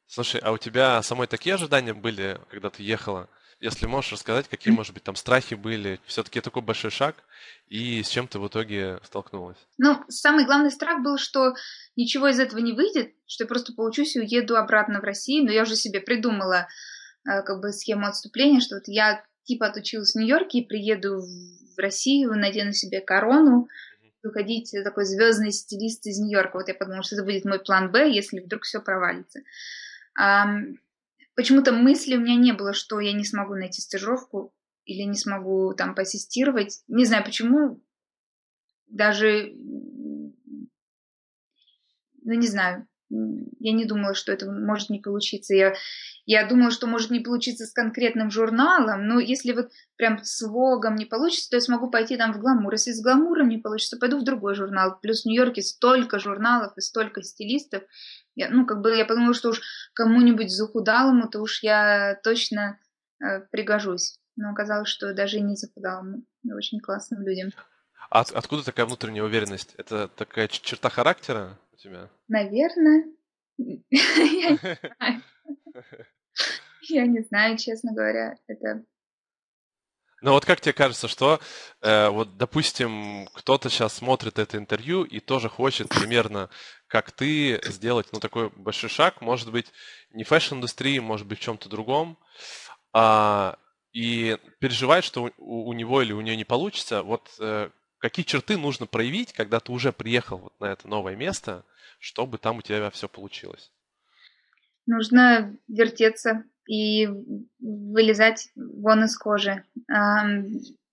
Слушай, 0.05 0.41
а 0.43 0.51
у 0.51 0.59
тебя 0.59 1.01
самой 1.01 1.25
такие 1.25 1.55
ожидания 1.55 1.95
были, 1.95 2.39
когда 2.51 2.69
ты 2.69 2.83
ехала? 2.83 3.29
Если 3.59 3.87
можешь 3.87 4.11
рассказать, 4.11 4.47
какие, 4.47 4.71
может 4.71 4.93
быть, 4.93 5.03
там 5.03 5.15
страхи 5.15 5.55
были, 5.55 5.99
все-таки 6.05 6.39
такой 6.39 6.61
большой 6.61 6.91
шаг, 6.91 7.15
и 7.67 8.03
с 8.03 8.09
чем 8.09 8.27
ты 8.27 8.37
в 8.37 8.47
итоге 8.47 8.99
столкнулась? 9.03 9.57
Ну, 9.79 10.03
самый 10.07 10.45
главный 10.45 10.69
страх 10.69 11.01
был, 11.01 11.17
что 11.17 11.55
ничего 11.95 12.27
из 12.27 12.39
этого 12.39 12.59
не 12.59 12.73
выйдет, 12.73 13.15
что 13.25 13.45
я 13.45 13.47
просто 13.47 13.73
получусь 13.73 14.15
и 14.15 14.19
уеду 14.19 14.55
обратно 14.55 14.99
в 14.99 15.03
Россию, 15.03 15.45
но 15.45 15.51
я 15.51 15.63
уже 15.63 15.75
себе 15.75 15.99
придумала 15.99 16.67
как 17.27 17.59
бы 17.59 17.73
схему 17.73 18.07
отступления, 18.07 18.61
что 18.61 18.75
вот 18.75 18.87
я 18.87 19.23
типа 19.43 19.67
отучилась 19.67 20.13
в 20.13 20.15
Нью-Йорке 20.17 20.59
и 20.59 20.65
приеду 20.65 21.21
в 21.75 21.79
Россию, 21.79 22.31
надену 22.35 22.71
себе 22.71 23.01
корону, 23.01 23.67
выходить 24.23 24.73
такой 24.83 25.05
звездный 25.05 25.51
стилист 25.51 26.07
из 26.07 26.19
Нью-Йорка. 26.19 26.57
Вот 26.57 26.67
я 26.67 26.73
подумала, 26.73 27.03
что 27.03 27.15
это 27.15 27.25
будет 27.25 27.45
мой 27.45 27.59
план 27.59 27.91
Б, 27.91 28.09
если 28.09 28.39
вдруг 28.39 28.63
все 28.63 28.81
провалится. 28.81 29.41
Почему-то 31.35 31.71
мысли 31.71 32.15
у 32.15 32.19
меня 32.19 32.35
не 32.35 32.53
было, 32.53 32.73
что 32.73 32.99
я 32.99 33.13
не 33.13 33.23
смогу 33.23 33.53
найти 33.53 33.81
стажировку 33.81 34.53
или 34.85 35.03
не 35.03 35.17
смогу 35.17 35.73
там 35.75 35.93
поассистировать. 35.93 36.81
Не 36.87 37.05
знаю 37.05 37.23
почему. 37.23 37.83
Даже, 38.87 39.53
ну 39.53 40.33
не 42.23 42.47
знаю, 42.47 42.87
я 43.09 43.71
не 43.73 43.85
думала, 43.85 44.13
что 44.13 44.33
это 44.33 44.51
может 44.51 44.89
не 44.89 44.99
получиться. 44.99 45.53
Я, 45.55 45.75
я 46.25 46.45
думала, 46.45 46.71
что 46.71 46.87
может 46.87 47.09
не 47.09 47.21
получиться 47.21 47.65
с 47.65 47.71
конкретным 47.71 48.29
журналом, 48.29 49.07
но 49.07 49.19
если 49.19 49.53
вот 49.53 49.71
прям 49.95 50.19
с 50.23 50.45
Вогом 50.45 50.95
не 50.95 51.05
получится, 51.05 51.51
то 51.51 51.57
я 51.57 51.61
смогу 51.61 51.89
пойти 51.89 52.17
там 52.17 52.33
в 52.33 52.39
гламур. 52.39 52.73
Если 52.73 52.91
с 52.91 53.01
гламуром 53.01 53.47
не 53.47 53.59
получится, 53.59 53.97
пойду 53.97 54.19
в 54.19 54.23
другой 54.23 54.55
журнал. 54.55 54.99
Плюс 55.01 55.23
в 55.23 55.25
Нью-Йорке 55.25 55.61
столько 55.61 56.19
журналов 56.19 56.73
и 56.75 56.81
столько 56.81 57.23
стилистов. 57.23 57.83
Я, 58.35 58.49
ну, 58.49 58.65
как 58.65 58.81
бы 58.81 58.95
я 58.95 59.05
подумала, 59.05 59.33
что 59.33 59.49
уж 59.49 59.61
кому-нибудь 59.93 60.51
захудалому, 60.51 61.29
то 61.29 61.39
уж 61.39 61.63
я 61.63 62.19
точно 62.23 62.77
э, 63.23 63.39
пригожусь. 63.51 64.19
Но 64.35 64.51
оказалось, 64.51 64.89
что 64.89 65.13
даже 65.13 65.37
и 65.37 65.41
не 65.41 65.55
захудалому. 65.55 66.23
Очень 66.53 66.79
классным 66.79 67.25
людям. 67.25 67.51
От, 68.09 68.31
откуда 68.31 68.63
такая 68.63 68.85
внутренняя 68.85 69.23
уверенность? 69.23 69.73
Это 69.77 70.07
такая 70.09 70.47
черта 70.47 70.89
характера 70.89 71.57
у 71.77 71.81
тебя? 71.81 72.09
Наверное. 72.27 73.05
Я 76.89 77.05
не 77.05 77.21
знаю, 77.21 77.57
честно 77.57 77.93
говоря, 77.93 78.37
это... 78.47 78.83
Ну 80.21 80.31
вот 80.31 80.45
как 80.45 80.61
тебе 80.61 80.73
кажется, 80.73 81.07
что 81.07 81.39
э, 81.81 82.09
вот, 82.09 82.37
допустим, 82.37 83.27
кто-то 83.33 83.69
сейчас 83.69 83.93
смотрит 83.93 84.39
это 84.39 84.57
интервью 84.57 85.03
и 85.03 85.19
тоже 85.19 85.47
хочет 85.47 85.89
примерно, 85.89 86.49
как 86.87 87.11
ты, 87.11 87.61
сделать, 87.65 88.07
ну, 88.11 88.19
такой 88.19 88.49
большой 88.49 88.89
шаг, 88.89 89.21
может 89.21 89.51
быть, 89.51 89.71
не 90.09 90.23
в 90.23 90.29
fashion-индустрии, 90.29 90.97
может 90.97 91.27
быть, 91.27 91.37
в 91.37 91.41
чем-то 91.41 91.69
другом, 91.69 92.17
а, 92.93 93.59
и 93.91 94.39
переживает, 94.59 95.03
что 95.03 95.31
у, 95.37 95.69
у 95.69 95.73
него 95.73 96.01
или 96.01 96.13
у 96.13 96.21
нее 96.21 96.35
не 96.35 96.45
получится, 96.45 97.03
вот 97.03 97.29
э, 97.39 97.69
какие 97.99 98.25
черты 98.25 98.57
нужно 98.57 98.85
проявить, 98.85 99.33
когда 99.33 99.59
ты 99.59 99.71
уже 99.71 99.91
приехал 99.91 100.37
вот 100.37 100.59
на 100.59 100.65
это 100.65 100.87
новое 100.87 101.15
место, 101.15 101.63
чтобы 101.99 102.37
там 102.37 102.57
у 102.57 102.61
тебя 102.61 102.89
все 102.89 103.07
получилось? 103.07 103.71
Нужно 104.85 105.55
вертеться 105.67 106.43
и 106.67 107.07
вылезать 107.59 108.49
вон 108.55 109.05
из 109.05 109.17
кожи. 109.17 109.63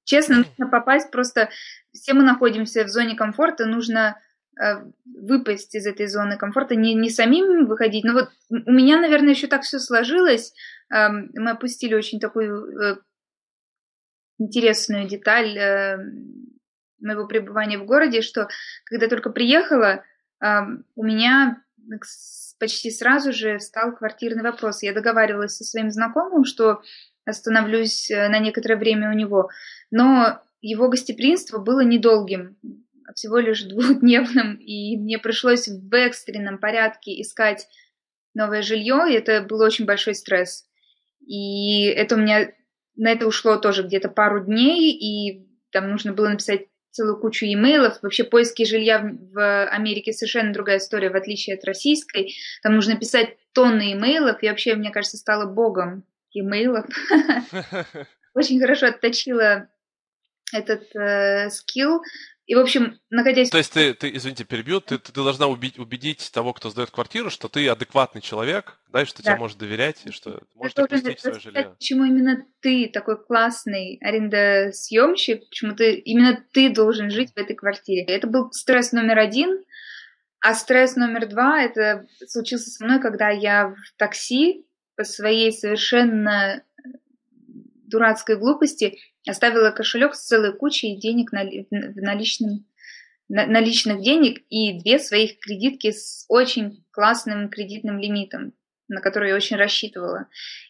Честно, 0.04 0.36
нужно 0.38 0.68
попасть 0.68 1.10
просто... 1.10 1.50
Все 1.92 2.12
мы 2.12 2.24
находимся 2.24 2.84
в 2.84 2.88
зоне 2.88 3.14
комфорта, 3.14 3.66
нужно 3.66 4.20
э, 4.60 4.82
выпасть 5.04 5.74
из 5.76 5.86
этой 5.86 6.08
зоны 6.08 6.36
комфорта, 6.36 6.74
не, 6.74 6.92
не 6.94 7.08
самим 7.08 7.66
выходить. 7.66 8.04
Но 8.04 8.12
вот 8.14 8.30
у 8.50 8.72
меня, 8.72 9.00
наверное, 9.00 9.30
еще 9.30 9.46
так 9.46 9.62
все 9.62 9.78
сложилось. 9.78 10.52
Мы 10.90 11.50
опустили 11.50 11.94
очень 11.94 12.18
такую 12.18 12.66
э, 12.66 12.96
интересную 14.38 15.08
деталь 15.08 15.56
э, 15.56 15.98
моего 17.04 17.26
пребывания 17.26 17.78
в 17.78 17.86
городе, 17.86 18.22
что 18.22 18.48
когда 18.84 19.08
только 19.08 19.30
приехала, 19.30 20.02
у 20.40 21.04
меня 21.04 21.62
почти 22.58 22.90
сразу 22.90 23.32
же 23.32 23.58
встал 23.58 23.94
квартирный 23.94 24.42
вопрос. 24.42 24.82
Я 24.82 24.92
договаривалась 24.92 25.56
со 25.56 25.64
своим 25.64 25.90
знакомым, 25.90 26.44
что 26.44 26.80
остановлюсь 27.24 28.10
э, 28.10 28.28
на 28.28 28.38
некоторое 28.38 28.76
время 28.76 29.10
у 29.10 29.14
него, 29.14 29.50
но 29.90 30.42
его 30.60 30.88
гостеприимство 30.88 31.58
было 31.58 31.80
недолгим, 31.80 32.56
а 33.06 33.12
всего 33.14 33.38
лишь 33.38 33.62
двухдневным, 33.64 34.56
и 34.56 34.96
мне 34.96 35.18
пришлось 35.18 35.68
в 35.68 35.94
экстренном 35.94 36.58
порядке 36.58 37.20
искать 37.20 37.66
новое 38.34 38.62
жилье, 38.62 39.04
и 39.08 39.14
это 39.14 39.42
был 39.42 39.60
очень 39.60 39.84
большой 39.84 40.14
стресс. 40.14 40.66
И 41.26 41.84
это 41.84 42.16
у 42.16 42.18
меня 42.18 42.52
на 42.96 43.10
это 43.10 43.26
ушло 43.26 43.56
тоже 43.56 43.82
где-то 43.82 44.08
пару 44.08 44.44
дней, 44.44 44.92
и 44.92 45.46
там 45.70 45.90
нужно 45.90 46.12
было 46.12 46.28
написать 46.28 46.66
целую 46.94 47.18
кучу 47.18 47.44
имейлов. 47.46 47.98
Вообще 48.02 48.24
поиски 48.24 48.64
жилья 48.64 49.04
в 49.32 49.66
Америке 49.66 50.12
совершенно 50.12 50.52
другая 50.52 50.78
история, 50.78 51.10
в 51.10 51.16
отличие 51.16 51.56
от 51.56 51.64
российской. 51.64 52.34
Там 52.62 52.74
нужно 52.74 52.96
писать 52.96 53.36
тонны 53.52 53.92
имейлов. 53.92 54.42
И 54.42 54.48
вообще, 54.48 54.74
мне 54.76 54.90
кажется, 54.90 55.16
стала 55.16 55.44
богом 55.44 56.04
имейлов. 56.32 56.86
Очень 58.34 58.60
хорошо 58.60 58.86
отточила 58.86 59.68
этот 60.52 60.94
э, 60.94 61.50
скилл. 61.50 62.00
И, 62.46 62.54
в 62.54 62.58
общем, 62.58 62.98
находясь... 63.08 63.48
То 63.48 63.56
есть 63.56 63.72
ты, 63.72 63.94
ты 63.94 64.14
извините, 64.14 64.44
перебью, 64.44 64.80
ты, 64.80 64.98
ты 64.98 65.12
должна 65.12 65.46
убедить, 65.46 65.78
убедить 65.78 66.30
того, 66.30 66.52
кто 66.52 66.68
сдает 66.68 66.90
квартиру, 66.90 67.30
что 67.30 67.48
ты 67.48 67.66
адекватный 67.68 68.20
человек, 68.20 68.78
да, 68.92 69.02
и 69.02 69.04
что 69.06 69.22
да. 69.22 69.30
тебе 69.30 69.38
может 69.38 69.56
доверять, 69.56 70.02
и 70.04 70.10
что 70.10 70.42
может 70.54 70.76
допустить 70.76 71.20
свое 71.20 71.40
жилье. 71.40 71.74
Почему 71.78 72.04
именно 72.04 72.44
ты 72.60 72.90
такой 72.92 73.22
классный 73.24 73.98
арендосъемщик, 74.02 75.48
почему 75.48 75.74
ты 75.74 75.94
именно 75.94 76.44
ты 76.52 76.68
должен 76.68 77.10
жить 77.10 77.32
в 77.32 77.38
этой 77.38 77.56
квартире. 77.56 78.04
Это 78.04 78.26
был 78.26 78.52
стресс 78.52 78.92
номер 78.92 79.20
один, 79.20 79.64
а 80.40 80.52
стресс 80.52 80.96
номер 80.96 81.26
два, 81.26 81.62
это 81.62 82.06
случился 82.28 82.68
со 82.68 82.84
мной, 82.84 83.00
когда 83.00 83.30
я 83.30 83.68
в 83.68 83.96
такси 83.96 84.66
по 84.96 85.04
своей 85.04 85.50
совершенно 85.50 86.62
дурацкой 87.86 88.36
глупости 88.36 88.98
Оставила 89.26 89.70
кошелек 89.70 90.14
с 90.14 90.26
целой 90.26 90.54
кучей 90.54 90.98
денег 90.98 91.30
в 91.30 92.02
наличном, 92.02 92.66
на, 93.28 93.46
наличных 93.46 94.02
денег 94.02 94.42
и 94.50 94.78
две 94.78 94.98
своих 94.98 95.38
кредитки 95.38 95.92
с 95.92 96.26
очень 96.28 96.84
классным 96.90 97.48
кредитным 97.48 97.98
лимитом, 97.98 98.52
на 98.88 99.00
который 99.00 99.30
я 99.30 99.36
очень 99.36 99.56
рассчитывала. 99.56 100.26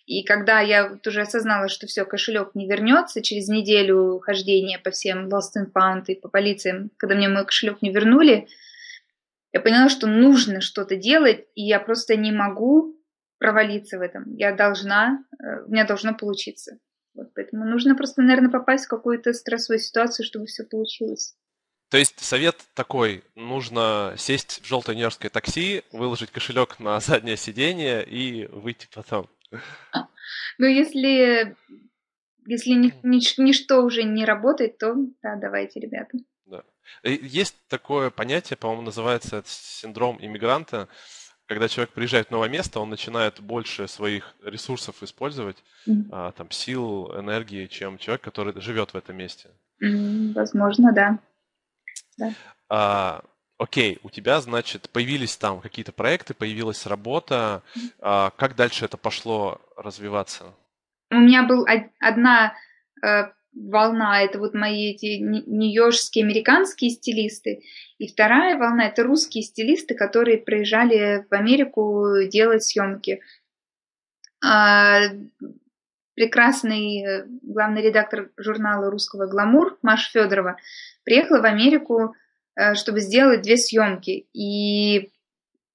И 0.06 0.22
когда 0.22 0.60
я 0.60 0.88
вот 0.88 1.04
уже 1.04 1.22
осознала, 1.22 1.68
что 1.68 1.88
все, 1.88 2.04
кошелек 2.04 2.54
не 2.54 2.68
вернется 2.68 3.22
через 3.22 3.48
неделю 3.48 4.20
хождения 4.20 4.78
по 4.78 4.92
всем 4.92 5.28
Lost 5.28 5.58
and 5.58 5.72
Found 5.76 6.04
и 6.06 6.14
по 6.14 6.28
полициям, 6.28 6.92
когда 6.96 7.16
мне 7.16 7.28
мой 7.28 7.44
кошелек 7.44 7.82
не 7.82 7.92
вернули, 7.92 8.46
я 9.52 9.60
поняла, 9.60 9.88
что 9.88 10.06
нужно 10.06 10.60
что-то 10.60 10.94
делать, 10.94 11.44
и 11.56 11.62
я 11.62 11.80
просто 11.80 12.14
не 12.14 12.30
могу 12.30 12.96
провалиться 13.38 13.98
в 13.98 14.00
этом. 14.00 14.32
Я 14.36 14.54
должна, 14.54 15.24
э, 15.42 15.64
у 15.66 15.72
меня 15.72 15.84
должно 15.84 16.14
получиться. 16.14 16.78
Вот 17.14 17.32
поэтому 17.34 17.64
нужно 17.64 17.94
просто, 17.94 18.22
наверное, 18.22 18.50
попасть 18.50 18.86
в 18.86 18.88
какую-то 18.88 19.32
стрессовую 19.32 19.78
ситуацию, 19.78 20.26
чтобы 20.26 20.46
все 20.46 20.64
получилось. 20.64 21.36
То 21.90 21.98
есть 21.98 22.18
совет 22.18 22.56
такой, 22.74 23.22
нужно 23.36 24.14
сесть 24.16 24.60
в 24.62 24.66
желтое 24.66 24.96
нью-йоркское 24.96 25.30
такси, 25.30 25.84
выложить 25.92 26.30
кошелек 26.30 26.80
на 26.80 26.98
заднее 27.00 27.36
сиденье 27.36 28.04
и 28.04 28.46
выйти 28.46 28.88
потом. 28.92 29.28
Ну, 30.56 30.66
если, 30.66 31.56
если 32.46 32.70
ни, 32.70 32.92
ни, 33.02 33.40
ничто 33.40 33.82
уже 33.84 34.04
не 34.04 34.24
работает, 34.24 34.78
то 34.78 34.94
да, 35.22 35.36
давайте, 35.36 35.80
ребята. 35.80 36.16
Да. 36.46 36.62
Есть 37.02 37.56
такое 37.68 38.10
понятие, 38.10 38.56
по-моему, 38.56 38.82
называется 38.82 39.42
синдром 39.46 40.16
иммигранта 40.20 40.88
когда 41.46 41.68
человек 41.68 41.92
приезжает 41.92 42.28
в 42.28 42.30
новое 42.30 42.48
место, 42.48 42.80
он 42.80 42.90
начинает 42.90 43.40
больше 43.40 43.86
своих 43.88 44.34
ресурсов 44.42 45.02
использовать, 45.02 45.62
mm-hmm. 45.86 46.08
а, 46.10 46.32
там, 46.32 46.50
сил, 46.50 47.12
энергии, 47.18 47.66
чем 47.66 47.98
человек, 47.98 48.22
который 48.22 48.58
живет 48.60 48.94
в 48.94 48.96
этом 48.96 49.16
месте. 49.16 49.50
Mm-hmm. 49.82 50.32
Возможно, 50.32 50.92
да. 50.92 51.18
да. 52.16 52.32
А, 52.68 53.24
окей, 53.58 53.98
у 54.02 54.10
тебя, 54.10 54.40
значит, 54.40 54.88
появились 54.90 55.36
там 55.36 55.60
какие-то 55.60 55.92
проекты, 55.92 56.32
появилась 56.32 56.86
работа. 56.86 57.62
Mm-hmm. 57.76 57.90
А, 58.00 58.30
как 58.30 58.56
дальше 58.56 58.86
это 58.86 58.96
пошло 58.96 59.60
развиваться? 59.76 60.54
У 61.10 61.16
меня 61.16 61.42
был 61.42 61.66
одна 62.00 62.54
э, 63.04 63.24
волна 63.54 64.22
это 64.22 64.38
вот 64.38 64.54
мои 64.54 64.92
эти 64.92 65.18
нью-йоркские 65.20 66.24
американские 66.24 66.90
стилисты, 66.90 67.62
и 67.98 68.08
вторая 68.08 68.58
волна 68.58 68.86
это 68.86 69.02
русские 69.02 69.42
стилисты, 69.42 69.94
которые 69.94 70.38
приезжали 70.38 71.26
в 71.30 71.32
Америку 71.32 72.12
делать 72.30 72.64
съемки. 72.64 73.20
А, 74.44 75.00
прекрасный 76.14 77.04
э, 77.04 77.26
главный 77.42 77.82
редактор 77.82 78.30
журнала 78.36 78.90
русского 78.90 79.26
«Гламур» 79.26 79.78
Маша 79.82 80.10
Федорова 80.10 80.56
приехала 81.04 81.40
в 81.40 81.44
Америку, 81.44 82.14
э, 82.56 82.74
чтобы 82.74 83.00
сделать 83.00 83.42
две 83.42 83.56
съемки. 83.56 84.26
И 84.32 85.10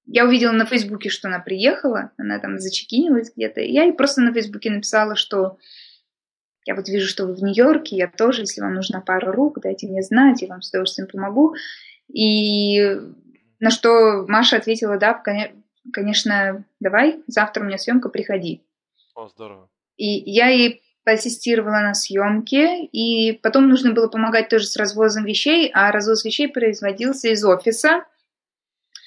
я 0.06 0.24
увидела 0.24 0.52
на 0.52 0.66
Фейсбуке, 0.66 1.08
что 1.08 1.28
она 1.28 1.38
приехала, 1.40 2.12
она 2.16 2.38
там 2.38 2.58
зачекинилась 2.58 3.32
где-то. 3.34 3.60
Я 3.60 3.84
ей 3.84 3.92
просто 3.92 4.22
на 4.22 4.32
Фейсбуке 4.32 4.70
написала, 4.70 5.14
что 5.14 5.58
я 6.66 6.74
вот 6.74 6.88
вижу, 6.88 7.08
что 7.08 7.26
вы 7.26 7.34
в 7.34 7.42
Нью-Йорке, 7.42 7.96
я 7.96 8.08
тоже, 8.08 8.42
если 8.42 8.60
вам 8.60 8.74
нужна 8.74 9.00
пара 9.00 9.32
рук, 9.32 9.60
дайте 9.60 9.86
мне 9.86 10.02
знать, 10.02 10.42
я 10.42 10.48
вам 10.48 10.62
с 10.62 10.68
удовольствием 10.70 11.08
помогу. 11.08 11.54
И 12.12 12.98
на 13.60 13.70
что 13.70 14.24
Маша 14.28 14.56
ответила, 14.56 14.98
да, 14.98 15.22
конечно, 15.92 16.64
давай, 16.80 17.22
завтра 17.26 17.62
у 17.62 17.66
меня 17.66 17.78
съемка, 17.78 18.08
приходи. 18.08 18.62
О, 19.14 19.28
здорово. 19.28 19.68
И 19.96 20.06
я 20.30 20.48
ей 20.48 20.82
поассистировала 21.04 21.80
на 21.80 21.94
съемке, 21.94 22.84
и 22.84 23.32
потом 23.32 23.68
нужно 23.68 23.92
было 23.92 24.08
помогать 24.08 24.48
тоже 24.48 24.66
с 24.66 24.76
развозом 24.76 25.24
вещей, 25.24 25.70
а 25.72 25.90
развоз 25.92 26.24
вещей 26.24 26.48
производился 26.48 27.28
из 27.28 27.44
офиса, 27.44 28.04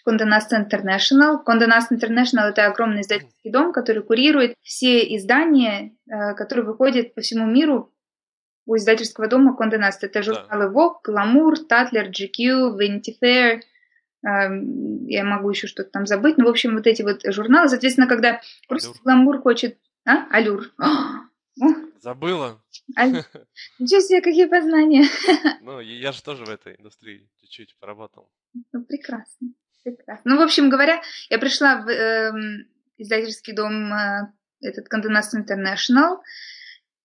Condé 0.05 0.25
Nast 0.25 0.51
International. 0.51 1.43
Condé 1.43 1.67
Nast 1.67 1.91
International– 1.91 2.49
это 2.49 2.65
огромный 2.65 3.01
издательский 3.01 3.51
дом, 3.51 3.71
который 3.71 4.03
курирует 4.03 4.55
все 4.61 5.15
издания, 5.15 5.95
э, 6.07 6.33
которые 6.35 6.65
выходят 6.65 7.15
по 7.15 7.21
всему 7.21 7.45
миру 7.45 7.93
у 8.65 8.75
издательского 8.75 9.27
дома 9.27 9.55
Condé 9.59 9.79
Nast. 9.79 9.99
Это 10.01 10.21
журналы 10.21 10.71
Vogue, 10.71 10.99
Glamour, 11.07 11.55
Tatler, 11.69 12.09
GQ, 12.11 12.77
Vanity 12.77 13.15
Fair. 13.21 13.61
Эм, 14.25 15.05
я 15.07 15.23
могу 15.23 15.49
еще 15.49 15.67
что-то 15.67 15.89
там 15.89 16.05
забыть. 16.05 16.37
Ну, 16.37 16.45
в 16.45 16.49
общем, 16.49 16.75
вот 16.75 16.87
эти 16.87 17.01
вот 17.01 17.21
журналы. 17.25 17.67
Соответственно, 17.69 18.07
когда 18.07 18.41
просто 18.67 18.97
Glamour 19.05 19.39
хочет... 19.39 19.77
А? 20.05 20.27
Алюр. 20.31 20.71
Забыла. 22.01 22.61
Аль... 22.97 23.23
Ничего 23.79 24.01
себе, 24.01 24.21
какие 24.21 24.45
познания. 24.45 25.05
Ну, 25.61 25.79
я 25.79 26.11
же 26.11 26.21
тоже 26.21 26.43
в 26.43 26.49
этой 26.49 26.75
индустрии 26.75 27.29
чуть-чуть 27.39 27.77
поработал. 27.79 28.29
Ну, 28.73 28.83
прекрасно. 28.83 29.49
Прекрасно. 29.83 30.31
Ну, 30.31 30.37
в 30.37 30.41
общем 30.41 30.69
говоря, 30.69 31.01
я 31.29 31.37
пришла 31.37 31.81
в 31.81 31.89
э, 31.89 32.31
издательский 32.97 33.53
дом 33.53 33.93
э, 33.93 34.31
этот 34.61 34.85
Condé 34.91 35.09
International 35.09 36.19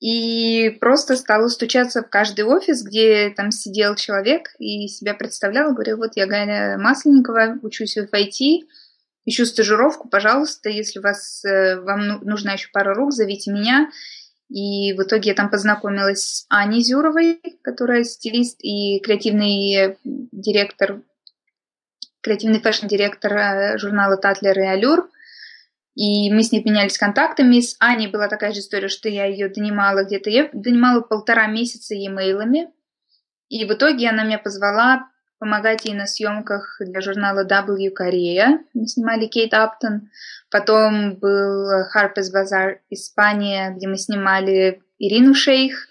и 0.00 0.70
просто 0.80 1.16
стала 1.16 1.48
стучаться 1.48 2.02
в 2.02 2.08
каждый 2.08 2.44
офис, 2.44 2.84
где 2.84 3.30
там 3.30 3.50
сидел 3.50 3.96
человек 3.96 4.54
и 4.60 4.86
себя 4.86 5.14
представляла. 5.14 5.72
Говорю, 5.72 5.96
вот 5.96 6.12
я 6.14 6.26
Галя 6.26 6.78
Масленникова, 6.78 7.58
учусь 7.62 7.96
в 7.96 8.14
FIT, 8.14 8.68
ищу 9.24 9.44
стажировку, 9.44 10.08
пожалуйста, 10.08 10.70
если 10.70 11.00
вас, 11.00 11.44
э, 11.44 11.80
вам 11.80 12.06
ну, 12.06 12.18
нужна 12.22 12.52
еще 12.52 12.68
пара 12.72 12.94
рук, 12.94 13.12
зовите 13.12 13.50
меня. 13.50 13.90
И 14.48 14.94
в 14.94 15.02
итоге 15.02 15.30
я 15.30 15.34
там 15.34 15.50
познакомилась 15.50 16.22
с 16.22 16.46
Аней 16.48 16.82
Зюровой, 16.82 17.40
которая 17.62 18.04
стилист 18.04 18.58
и 18.62 19.00
креативный 19.00 19.98
директор 20.04 21.02
креативный 22.28 22.60
fashion-директор 22.60 23.32
э, 23.32 23.78
журнала 23.78 24.18
«Tatler» 24.18 24.58
и 24.58 24.66
«Allure». 24.66 25.08
И 25.94 26.30
мы 26.30 26.42
с 26.42 26.52
ней 26.52 26.62
менялись 26.62 26.98
контактами. 26.98 27.60
С 27.60 27.74
Аней 27.80 28.06
была 28.06 28.28
такая 28.28 28.52
же 28.52 28.60
история, 28.60 28.88
что 28.88 29.08
я 29.08 29.24
ее 29.24 29.48
донимала 29.48 30.04
где-то. 30.04 30.28
Я 30.30 30.50
донимала 30.52 31.00
полтора 31.00 31.46
месяца 31.46 31.94
e-mailами. 31.94 32.68
И 33.48 33.64
в 33.64 33.72
итоге 33.72 34.10
она 34.10 34.24
меня 34.24 34.38
позвала 34.38 35.08
помогать 35.38 35.86
ей 35.86 35.94
на 35.94 36.06
съемках 36.06 36.76
для 36.80 37.00
журнала 37.00 37.44
W 37.44 37.90
Korea. 37.98 38.58
Мы 38.74 38.86
снимали 38.86 39.26
Кейт 39.26 39.54
Аптон. 39.54 40.10
Потом 40.50 41.16
был 41.16 41.66
Harper's 41.96 42.30
Bazaar 42.32 42.76
Испания, 42.90 43.74
где 43.74 43.88
мы 43.88 43.96
снимали 43.96 44.82
Ирину 44.98 45.34
Шейх. 45.34 45.88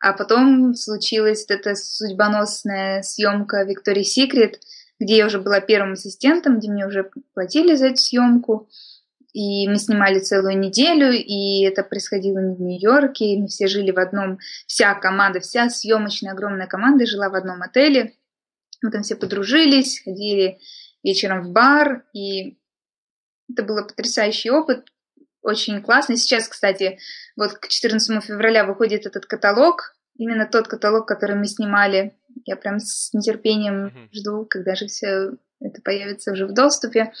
А 0.00 0.12
потом 0.12 0.74
случилась 0.74 1.46
эта 1.48 1.76
судьбоносная 1.76 3.02
съемка 3.02 3.64
Victoria's 3.64 4.10
Secret– 4.18 4.56
где 4.98 5.16
я 5.16 5.26
уже 5.26 5.40
была 5.40 5.60
первым 5.60 5.92
ассистентом, 5.92 6.58
где 6.58 6.70
мне 6.70 6.86
уже 6.86 7.10
платили 7.34 7.74
за 7.74 7.88
эту 7.88 7.96
съемку. 7.96 8.68
И 9.32 9.68
мы 9.68 9.76
снимали 9.76 10.18
целую 10.18 10.58
неделю, 10.58 11.12
и 11.12 11.62
это 11.64 11.82
происходило 11.82 12.38
в 12.38 12.60
Нью-Йорке, 12.60 13.26
и 13.26 13.40
мы 13.42 13.48
все 13.48 13.66
жили 13.66 13.90
в 13.90 13.98
одном, 13.98 14.38
вся 14.66 14.94
команда, 14.94 15.40
вся 15.40 15.68
съемочная 15.68 16.32
огромная 16.32 16.66
команда 16.66 17.04
жила 17.04 17.28
в 17.28 17.34
одном 17.34 17.60
отеле. 17.60 18.14
Мы 18.82 18.90
там 18.90 19.02
все 19.02 19.14
подружились, 19.14 20.02
ходили 20.02 20.58
вечером 21.02 21.42
в 21.42 21.52
бар, 21.52 22.04
и 22.14 22.56
это 23.52 23.62
был 23.62 23.76
потрясающий 23.86 24.50
опыт, 24.50 24.86
очень 25.42 25.82
классно. 25.82 26.16
Сейчас, 26.16 26.48
кстати, 26.48 26.98
вот 27.36 27.52
к 27.52 27.68
14 27.68 28.24
февраля 28.24 28.64
выходит 28.64 29.06
этот 29.06 29.26
каталог, 29.26 29.94
именно 30.16 30.46
тот 30.46 30.66
каталог, 30.66 31.06
который 31.06 31.36
мы 31.36 31.46
снимали 31.46 32.16
я 32.44 32.56
прям 32.56 32.78
с 32.78 33.12
нетерпением 33.12 34.10
жду, 34.12 34.46
когда 34.48 34.74
же 34.74 34.86
все 34.86 35.32
это 35.60 35.80
появится 35.82 36.32
уже 36.32 36.46
в 36.46 36.52
доступе. 36.52 37.12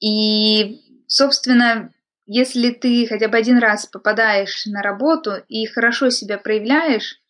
И, 0.00 1.04
собственно, 1.06 1.92
если 2.26 2.70
ты 2.70 3.06
хотя 3.06 3.28
бы 3.28 3.36
один 3.36 3.58
раз 3.58 3.86
попадаешь 3.86 4.66
на 4.66 4.82
работу 4.82 5.32
и 5.48 5.66
хорошо 5.66 6.10
себя 6.10 6.38
проявляешь, 6.38 7.20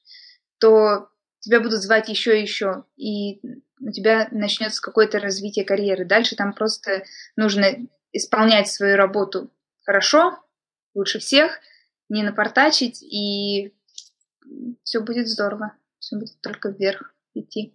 то 0.58 1.08
тебя 1.40 1.60
будут 1.60 1.82
звать 1.82 2.08
еще 2.08 2.38
и 2.38 2.42
еще, 2.42 2.84
и 2.96 3.40
у 3.80 3.90
тебя 3.90 4.28
начнется 4.30 4.80
какое-то 4.80 5.18
развитие 5.18 5.64
карьеры. 5.64 6.04
Дальше 6.04 6.36
там 6.36 6.52
просто 6.54 7.04
нужно 7.36 7.66
исполнять 8.12 8.68
свою 8.68 8.96
работу 8.96 9.50
хорошо, 9.84 10.38
лучше 10.94 11.18
всех, 11.18 11.58
не 12.08 12.22
напортачить, 12.22 13.02
и 13.02 13.74
все 14.84 15.00
будет 15.00 15.28
здорово. 15.28 15.76
Все 16.04 16.16
будет 16.16 16.38
только 16.42 16.68
вверх 16.68 17.14
идти. 17.32 17.74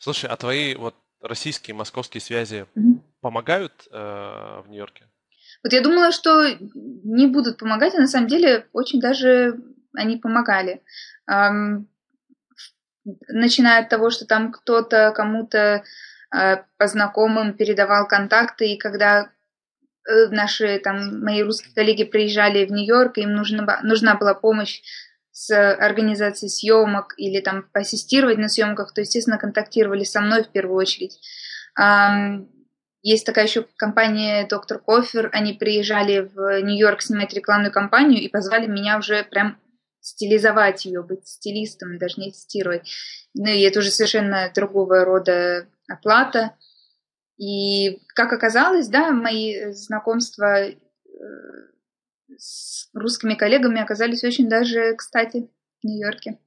Слушай, 0.00 0.28
а 0.28 0.36
твои 0.36 0.74
вот 0.74 0.96
российские, 1.20 1.76
московские 1.76 2.20
связи 2.20 2.66
mm-hmm. 2.74 3.00
помогают 3.20 3.86
э, 3.92 3.96
в 3.96 4.64
Нью-Йорке? 4.66 5.08
Вот 5.62 5.72
я 5.72 5.80
думала, 5.80 6.10
что 6.10 6.42
не 6.74 7.28
будут 7.28 7.58
помогать, 7.58 7.94
а 7.94 8.00
на 8.00 8.08
самом 8.08 8.26
деле 8.26 8.66
очень 8.72 9.00
даже 9.00 9.56
они 9.96 10.16
помогали. 10.16 10.82
Эм, 11.30 11.88
начиная 13.28 13.82
от 13.82 13.88
того, 13.88 14.10
что 14.10 14.26
там 14.26 14.50
кто-то 14.50 15.12
кому-то 15.14 15.84
э, 16.36 16.56
по 16.76 16.86
знакомым 16.88 17.56
передавал 17.56 18.08
контакты, 18.08 18.72
и 18.72 18.78
когда 18.78 19.30
э, 20.08 20.26
наши 20.30 20.80
там 20.80 21.22
мои 21.22 21.40
русские 21.44 21.72
коллеги 21.72 22.02
приезжали 22.02 22.66
в 22.66 22.72
Нью-Йорк, 22.72 23.16
им 23.18 23.32
нужна, 23.32 23.80
нужна 23.84 24.16
была 24.16 24.34
помощь 24.34 24.82
с 25.34 25.52
организацией 25.52 26.48
съемок 26.48 27.14
или 27.16 27.40
там 27.40 27.64
поассистировать 27.72 28.38
на 28.38 28.48
съемках, 28.48 28.94
то, 28.94 29.00
естественно, 29.00 29.36
контактировали 29.36 30.04
со 30.04 30.20
мной 30.20 30.44
в 30.44 30.52
первую 30.52 30.76
очередь. 30.76 31.18
Есть 33.02 33.26
такая 33.26 33.46
еще 33.46 33.66
компания 33.76 34.46
Доктор 34.48 34.78
Кофер. 34.78 35.30
Они 35.32 35.52
приезжали 35.52 36.30
в 36.32 36.62
Нью-Йорк 36.62 37.02
снимать 37.02 37.34
рекламную 37.34 37.72
кампанию 37.72 38.22
и 38.22 38.28
позвали 38.28 38.68
меня 38.68 38.96
уже 38.96 39.24
прям 39.24 39.58
стилизовать 40.00 40.84
ее, 40.84 41.02
быть 41.02 41.26
стилистом, 41.26 41.98
даже 41.98 42.20
не 42.20 42.28
ассистировать. 42.28 42.88
Ну 43.34 43.48
и 43.48 43.60
это 43.62 43.80
уже 43.80 43.90
совершенно 43.90 44.52
другого 44.54 45.04
рода 45.04 45.66
оплата. 45.88 46.54
И 47.38 47.98
как 48.14 48.32
оказалось, 48.32 48.86
да, 48.86 49.10
мои 49.10 49.72
знакомства 49.72 50.60
э, 50.60 50.74
с 52.36 52.88
русскими 52.94 53.34
коллегами 53.34 53.80
оказались 53.80 54.24
очень 54.24 54.48
даже 54.48 54.94
кстати 54.96 55.48
в 55.82 55.86
Нью-Йорке. 55.86 56.38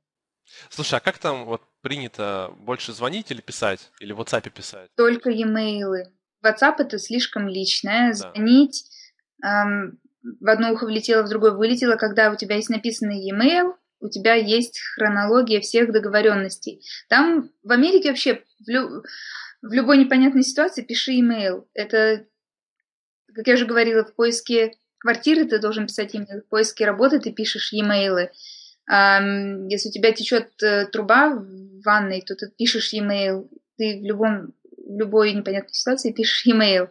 Слушай, 0.69 0.95
а 0.95 0.99
как 1.01 1.17
там 1.17 1.45
вот 1.45 1.61
принято 1.81 2.53
больше 2.59 2.93
звонить 2.93 3.31
или 3.31 3.41
писать? 3.41 3.91
Или 3.99 4.13
в 4.13 4.21
WhatsApp 4.21 4.49
писать? 4.49 4.89
Только 4.95 5.29
e-mail. 5.29 6.05
WhatsApp 6.43 6.75
это 6.79 6.97
слишком 6.99 7.47
личное. 7.47 8.09
Да. 8.09 8.13
Звонить 8.13 8.85
эм, 9.43 9.99
в 10.39 10.49
одно 10.49 10.71
ухо 10.71 10.85
влетело, 10.85 11.23
в 11.23 11.29
другое 11.29 11.51
вылетело. 11.51 11.95
Когда 11.95 12.31
у 12.31 12.35
тебя 12.35 12.55
есть 12.55 12.69
написанный 12.69 13.19
e-mail, 13.19 13.73
у 13.99 14.09
тебя 14.09 14.35
есть 14.35 14.79
хронология 14.95 15.59
всех 15.59 15.91
договоренностей. 15.91 16.81
Там 17.09 17.49
в 17.63 17.71
Америке 17.71 18.09
вообще 18.09 18.43
в, 18.65 18.69
лю- 18.69 19.03
в 19.61 19.73
любой 19.73 19.97
непонятной 19.97 20.43
ситуации 20.43 20.83
пиши 20.83 21.19
email. 21.19 21.65
Это, 21.73 22.25
как 23.33 23.47
я 23.47 23.55
уже 23.55 23.65
говорила, 23.65 24.05
в 24.05 24.15
поиске 24.15 24.73
квартиры 24.99 25.45
ты 25.45 25.60
должен 25.60 25.88
писать 25.88 26.13
в 26.13 26.41
поиске 26.49 26.86
работы 26.86 27.19
ты 27.19 27.31
пишешь 27.31 27.73
e-mail. 27.73 28.29
Если 29.69 29.89
у 29.89 29.91
тебя 29.91 30.13
течет 30.13 30.49
uh, 30.63 30.86
труба 30.86 31.36
в 31.36 31.81
ванной, 31.83 32.21
то 32.21 32.36
ты 32.36 32.49
пишешь 32.49 32.93
e-mail. 32.93 33.49
Ты 33.77 33.99
в 33.99 34.05
любом 34.05 34.53
в 34.88 34.97
любой 34.97 35.33
непонятной 35.33 35.73
ситуации 35.73 36.13
пишешь 36.13 36.45
e-mail. 36.45 36.89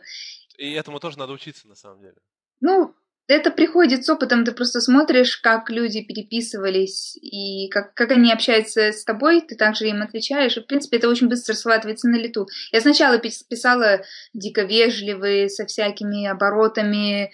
И 0.58 0.72
этому 0.72 1.00
тоже 1.00 1.18
надо 1.18 1.32
учиться, 1.32 1.66
на 1.66 1.74
самом 1.74 2.00
деле. 2.00 2.16
Ну, 2.60 2.94
это 3.28 3.50
приходит 3.50 4.04
с 4.04 4.08
опытом, 4.08 4.44
ты 4.44 4.52
просто 4.52 4.80
смотришь, 4.80 5.36
как 5.38 5.68
люди 5.68 6.02
переписывались 6.02 7.16
и 7.20 7.68
как, 7.70 7.92
как 7.94 8.12
они 8.12 8.32
общаются 8.32 8.92
с 8.92 9.04
тобой, 9.04 9.40
ты 9.40 9.56
также 9.56 9.88
им 9.88 10.00
отвечаешь, 10.02 10.56
и, 10.56 10.60
в 10.60 10.66
принципе, 10.66 10.98
это 10.98 11.08
очень 11.08 11.28
быстро 11.28 11.54
схватывается 11.54 12.08
на 12.08 12.16
лету. 12.16 12.46
Я 12.70 12.80
сначала 12.80 13.18
писала 13.18 14.02
дико 14.32 14.62
вежливые, 14.62 15.48
со 15.48 15.66
всякими 15.66 16.26
оборотами, 16.26 17.32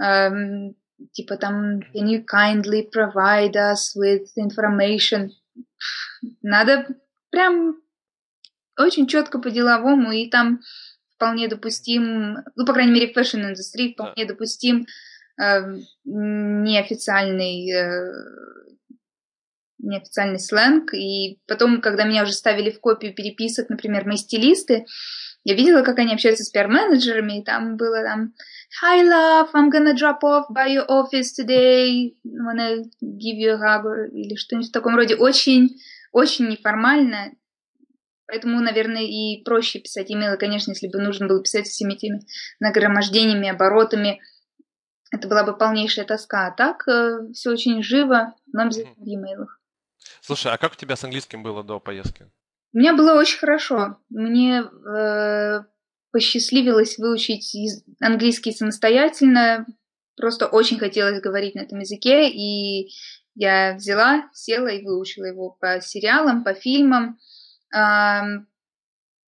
эм, 0.00 0.76
типа 1.12 1.36
там, 1.36 1.80
can 1.94 2.08
you 2.08 2.24
kindly 2.24 2.88
provide 2.90 3.54
us 3.54 3.96
with 3.96 4.26
information? 4.38 5.30
Надо 6.42 6.86
прям 7.30 7.76
очень 8.78 9.06
четко 9.06 9.38
по-деловому, 9.38 10.12
и 10.12 10.28
там 10.30 10.60
вполне 11.16 11.48
допустим, 11.48 12.38
ну, 12.56 12.66
по 12.66 12.72
крайней 12.72 12.92
мере, 12.92 13.08
в 13.08 13.14
fashion-индустрии 13.14 13.92
вполне 13.92 14.24
да. 14.24 14.32
допустим 14.32 14.86
э, 15.40 15.60
неофициальный, 16.04 17.70
э, 17.72 18.12
неофициальный 19.78 20.40
сленг. 20.40 20.92
И 20.94 21.40
потом, 21.46 21.80
когда 21.80 22.04
меня 22.04 22.24
уже 22.24 22.32
ставили 22.32 22.70
в 22.70 22.80
копию 22.80 23.14
переписок, 23.14 23.68
например, 23.68 24.06
мои 24.06 24.16
стилисты, 24.16 24.86
я 25.44 25.54
видела, 25.54 25.82
как 25.82 25.98
они 25.98 26.14
общаются 26.14 26.44
с 26.44 26.50
пиар-менеджерами, 26.50 27.40
и 27.40 27.44
там 27.44 27.76
было 27.76 28.02
там 28.02 28.34
Hi, 28.82 29.02
love, 29.02 29.50
I'm 29.54 29.70
gonna 29.70 29.94
drop 29.94 30.24
off 30.24 30.46
by 30.50 30.66
your 30.66 30.84
office 30.88 31.32
today, 31.32 32.14
wanna 32.24 32.82
give 33.02 33.36
you 33.36 33.52
a 33.52 33.58
hug, 33.58 33.84
или 34.12 34.34
что-нибудь 34.34 34.70
в 34.70 34.72
таком 34.72 34.96
роде. 34.96 35.14
Очень, 35.14 35.76
очень 36.12 36.48
неформально, 36.48 37.32
Поэтому, 38.26 38.60
наверное, 38.60 39.02
и 39.02 39.42
проще 39.44 39.80
писать 39.80 40.10
имейлы, 40.10 40.36
конечно, 40.36 40.70
если 40.70 40.88
бы 40.88 40.98
нужно 40.98 41.26
было 41.26 41.42
писать 41.42 41.66
всеми 41.66 41.92
этими 41.92 42.20
нагромождениями, 42.58 43.50
оборотами. 43.50 44.22
Это 45.12 45.28
была 45.28 45.44
бы 45.44 45.56
полнейшая 45.56 46.06
тоска. 46.06 46.46
А 46.46 46.50
так 46.50 46.88
э, 46.88 47.32
все 47.32 47.50
очень 47.50 47.82
живо, 47.82 48.34
но 48.52 48.62
обязательно 48.62 49.04
в 49.04 49.06
имейлах. 49.06 49.60
Слушай, 50.22 50.52
а 50.52 50.58
как 50.58 50.72
у 50.72 50.76
тебя 50.76 50.96
с 50.96 51.04
английским 51.04 51.42
было 51.42 51.62
до 51.62 51.78
поездки? 51.78 52.30
У 52.72 52.78
меня 52.78 52.94
было 52.94 53.14
очень 53.18 53.38
хорошо. 53.38 53.98
Мне 54.08 54.62
э, 54.62 55.64
посчастливилось 56.14 56.96
выучить 56.96 57.56
английский 58.00 58.52
самостоятельно. 58.52 59.66
Просто 60.16 60.46
очень 60.46 60.78
хотелось 60.78 61.20
говорить 61.20 61.56
на 61.56 61.62
этом 61.62 61.80
языке, 61.80 62.30
и 62.30 62.92
я 63.34 63.74
взяла, 63.74 64.30
села 64.32 64.68
и 64.68 64.84
выучила 64.84 65.24
его 65.24 65.50
по 65.60 65.80
сериалам, 65.80 66.44
по 66.44 66.54
фильмам. 66.54 67.18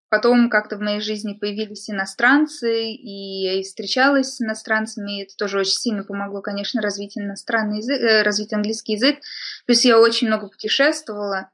Потом 0.09 0.49
как-то 0.49 0.77
в 0.77 0.81
моей 0.81 1.01
жизни 1.01 1.35
появились 1.35 1.91
иностранцы, 1.91 2.93
и 2.93 3.43
я 3.43 3.55
и 3.55 3.65
встречалась 3.65 4.37
с 4.37 4.41
иностранцами. 4.41 5.25
Это 5.25 5.37
тоже 5.37 5.59
очень 5.59 5.75
сильно 5.75 6.05
помогло, 6.05 6.41
конечно, 6.41 6.81
развить 6.81 7.19
иностранный 7.19 7.79
язык, 7.79 8.01
э, 8.01 8.23
развить 8.23 8.53
английский 8.53 8.93
язык. 8.93 9.19
Плюс 9.67 9.85
я 9.85 9.99
очень 9.99 10.29
много 10.29 10.47
путешествовала 10.47 11.51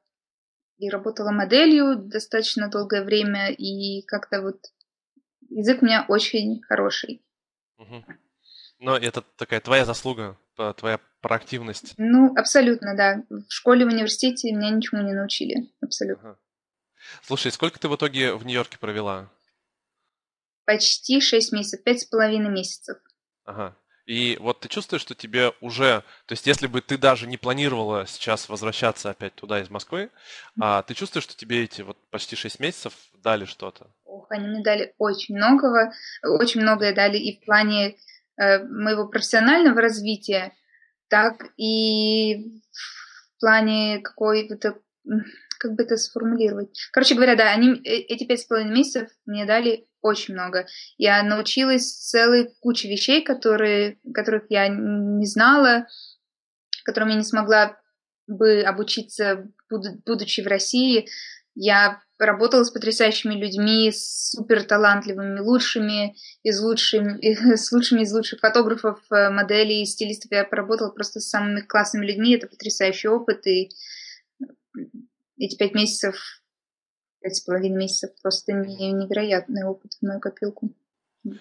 и 0.76 0.90
работала 0.90 1.30
моделью 1.30 1.96
достаточно 1.96 2.68
долгое 2.68 3.02
время, 3.02 3.50
и 3.50 4.02
как-то 4.02 4.42
вот 4.42 4.58
язык 5.56 5.82
у 5.82 5.84
меня 5.84 6.04
очень 6.08 6.62
хороший. 6.62 7.24
Угу. 7.78 8.04
Но 8.80 8.96
это 8.96 9.22
такая 9.22 9.60
твоя 9.60 9.84
заслуга, 9.84 10.36
твоя 10.76 10.98
проактивность. 11.20 11.94
Ну, 11.98 12.34
абсолютно, 12.36 12.96
да. 12.96 13.22
В 13.28 13.48
школе, 13.48 13.84
в 13.84 13.88
университете 13.88 14.52
меня 14.52 14.70
ничему 14.70 15.02
не 15.02 15.12
научили. 15.12 15.72
Абсолютно. 15.80 16.30
Ага. 16.30 16.38
Слушай, 17.22 17.52
сколько 17.52 17.78
ты 17.78 17.88
в 17.88 17.96
итоге 17.96 18.34
в 18.34 18.44
Нью-Йорке 18.44 18.78
провела? 18.78 19.30
Почти 20.64 21.20
шесть 21.20 21.52
месяцев, 21.52 21.82
пять 21.82 22.00
с 22.00 22.04
половиной 22.04 22.50
месяцев. 22.50 22.98
Ага. 23.44 23.76
И 24.12 24.36
вот 24.40 24.60
ты 24.60 24.68
чувствуешь, 24.68 25.00
что 25.00 25.14
тебе 25.14 25.54
уже, 25.62 26.02
то 26.26 26.32
есть 26.32 26.46
если 26.46 26.66
бы 26.66 26.82
ты 26.82 26.98
даже 26.98 27.26
не 27.26 27.38
планировала 27.38 28.06
сейчас 28.06 28.50
возвращаться 28.50 29.08
опять 29.08 29.34
туда 29.34 29.62
из 29.62 29.70
Москвы, 29.70 30.10
а 30.60 30.82
ты 30.82 30.92
чувствуешь, 30.92 31.24
что 31.24 31.34
тебе 31.34 31.64
эти 31.64 31.80
вот 31.80 31.96
почти 32.10 32.36
шесть 32.36 32.60
месяцев 32.60 32.92
дали 33.14 33.46
что-то? 33.46 33.86
Ох, 34.04 34.26
они 34.28 34.48
мне 34.48 34.62
дали 34.62 34.94
очень 34.98 35.34
многого, 35.34 35.94
очень 36.22 36.60
многое 36.60 36.94
дали 36.94 37.16
и 37.16 37.40
в 37.40 37.46
плане 37.46 37.96
э, 38.36 38.62
моего 38.62 39.08
профессионального 39.08 39.80
развития, 39.80 40.52
так 41.08 41.46
и 41.56 42.60
в 42.70 43.40
плане 43.40 44.00
какой-то 44.00 44.78
как 45.58 45.72
бы 45.72 45.84
это 45.84 45.96
сформулировать? 45.96 46.76
Короче 46.92 47.14
говоря, 47.14 47.34
да, 47.34 47.50
они, 47.50 47.70
э, 47.76 48.00
эти 48.10 48.24
пять 48.24 48.40
с 48.40 48.44
половиной 48.44 48.74
месяцев 48.74 49.08
мне 49.24 49.46
дали 49.46 49.86
очень 50.02 50.34
много. 50.34 50.66
Я 50.98 51.22
научилась 51.22 51.92
целой 51.92 52.50
куче 52.60 52.88
вещей, 52.88 53.22
которые, 53.22 53.98
которых 54.12 54.44
я 54.50 54.68
не 54.68 55.26
знала, 55.26 55.86
которым 56.84 57.10
я 57.10 57.16
не 57.16 57.22
смогла 57.22 57.78
бы 58.26 58.62
обучиться, 58.62 59.48
будучи 59.70 60.40
в 60.40 60.46
России. 60.46 61.08
Я 61.54 62.02
работала 62.18 62.64
с 62.64 62.70
потрясающими 62.70 63.34
людьми, 63.34 63.90
с 63.90 64.30
супер 64.30 64.64
талантливыми, 64.64 65.40
лучшими 65.40 66.16
из 66.42 66.60
лучших, 66.60 67.18
с 67.22 67.72
лучшими 67.72 68.02
из 68.02 68.12
лучших 68.12 68.40
фотографов, 68.40 69.00
э, 69.10 69.30
моделей, 69.30 69.84
стилистов. 69.84 70.30
Я 70.30 70.44
поработала 70.44 70.90
просто 70.90 71.20
с 71.20 71.28
самыми 71.28 71.60
классными 71.60 72.06
людьми. 72.06 72.34
Это 72.34 72.46
потрясающий 72.46 73.08
опыт. 73.08 73.46
И 73.46 73.70
эти 75.38 75.56
пять 75.56 75.74
месяцев, 75.74 76.41
пять 77.22 77.36
с 77.36 77.40
половиной 77.40 77.78
месяцев 77.78 78.10
просто 78.22 78.52
невероятный 78.52 79.64
опыт 79.64 79.92
в 79.94 80.02
мою 80.06 80.20
копилку. 80.20 80.70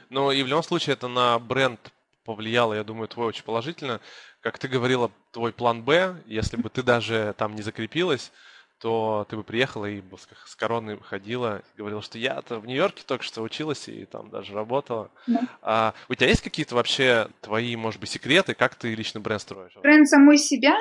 Ну 0.10 0.32
и 0.32 0.44
в 0.44 0.48
любом 0.48 0.64
случае 0.64 0.94
это 0.94 1.08
на 1.08 1.40
бренд 1.40 1.80
повлияло, 2.24 2.74
я 2.74 2.84
думаю, 2.84 3.08
твой 3.08 3.28
очень 3.28 3.44
положительно. 3.44 4.00
Как 4.42 4.60
ты 4.60 4.68
говорила, 4.68 5.12
твой 5.32 5.52
план 5.54 5.84
Б, 5.84 6.16
если 6.26 6.58
бы 6.58 6.70
ты 6.70 6.84
даже 6.84 7.34
там 7.38 7.56
не 7.56 7.62
закрепилась, 7.62 8.32
то 8.80 9.28
ты 9.30 9.36
бы 9.36 9.44
приехала 9.44 9.86
и 9.86 10.02
с 10.46 10.56
короной 10.56 11.00
ходила, 11.00 11.62
и 11.76 11.78
говорила, 11.78 12.02
что 12.02 12.18
я-то 12.18 12.60
в 12.60 12.66
Нью-Йорке 12.66 13.04
только 13.06 13.24
что 13.24 13.44
училась 13.44 13.88
и 13.88 14.06
там 14.06 14.32
даже 14.32 14.54
работала. 14.54 15.12
Да. 15.28 15.42
А, 15.62 15.94
у 16.10 16.16
тебя 16.16 16.28
есть 16.28 16.42
какие-то 16.42 16.74
вообще 16.74 17.28
твои, 17.42 17.76
может 17.76 18.02
быть, 18.02 18.10
секреты, 18.10 18.56
как 18.56 18.74
ты 18.74 18.96
личный 18.96 19.22
бренд 19.22 19.42
строишь? 19.42 19.74
Бренд 19.84 20.10
самой 20.10 20.40
себя? 20.40 20.80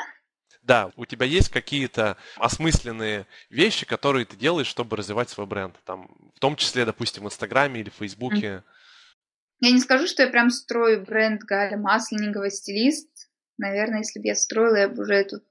Да, 0.63 0.91
у 0.97 1.07
тебя 1.07 1.27
есть 1.27 1.49
какие-то 1.49 2.17
осмысленные 2.37 3.27
вещи, 3.49 3.87
которые 3.87 4.27
ты 4.27 4.37
делаешь, 4.37 4.67
чтобы 4.67 4.97
развивать 4.97 5.31
свой 5.31 5.47
бренд, 5.47 5.75
там, 5.85 6.09
в 6.35 6.39
том 6.39 6.57
числе, 6.57 6.85
допустим, 6.85 7.25
в 7.25 7.27
Инстаграме 7.27 7.81
или 7.81 7.91
в 7.91 7.95
Фейсбуке. 7.95 8.63
Я 9.61 9.73
не 9.73 9.81
скажу, 9.81 10.07
что 10.07 10.23
я 10.23 10.29
прям 10.29 10.51
строю 10.51 11.05
бренд 11.05 11.43
Галя 11.43 11.77
Масленникова 11.77 12.51
стилист. 12.51 13.09
Наверное, 13.59 13.99
если 13.99 14.21
бы 14.21 14.29
я 14.29 14.35
строила, 14.35 14.77
я 14.77 14.89
бы 14.89 15.03
уже 15.03 15.25
тут 15.25 15.45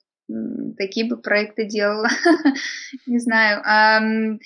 такие 0.77 1.07
бы 1.07 1.17
проекты 1.21 1.65
делала. 1.65 2.09
Не 3.05 3.19
знаю. 3.19 4.39